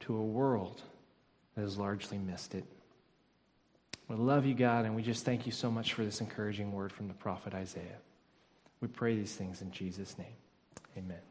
to 0.00 0.16
a 0.16 0.22
world 0.22 0.82
that 1.56 1.62
has 1.62 1.76
largely 1.76 2.18
missed 2.18 2.54
it. 2.54 2.64
We 4.06 4.14
love 4.14 4.46
you, 4.46 4.54
God, 4.54 4.84
and 4.84 4.94
we 4.94 5.02
just 5.02 5.24
thank 5.24 5.44
you 5.44 5.50
so 5.50 5.72
much 5.72 5.94
for 5.94 6.04
this 6.04 6.20
encouraging 6.20 6.70
word 6.70 6.92
from 6.92 7.08
the 7.08 7.14
prophet 7.14 7.52
Isaiah. 7.52 7.98
We 8.80 8.86
pray 8.86 9.16
these 9.16 9.34
things 9.34 9.60
in 9.60 9.72
Jesus' 9.72 10.16
name. 10.18 10.36
Amen. 10.96 11.29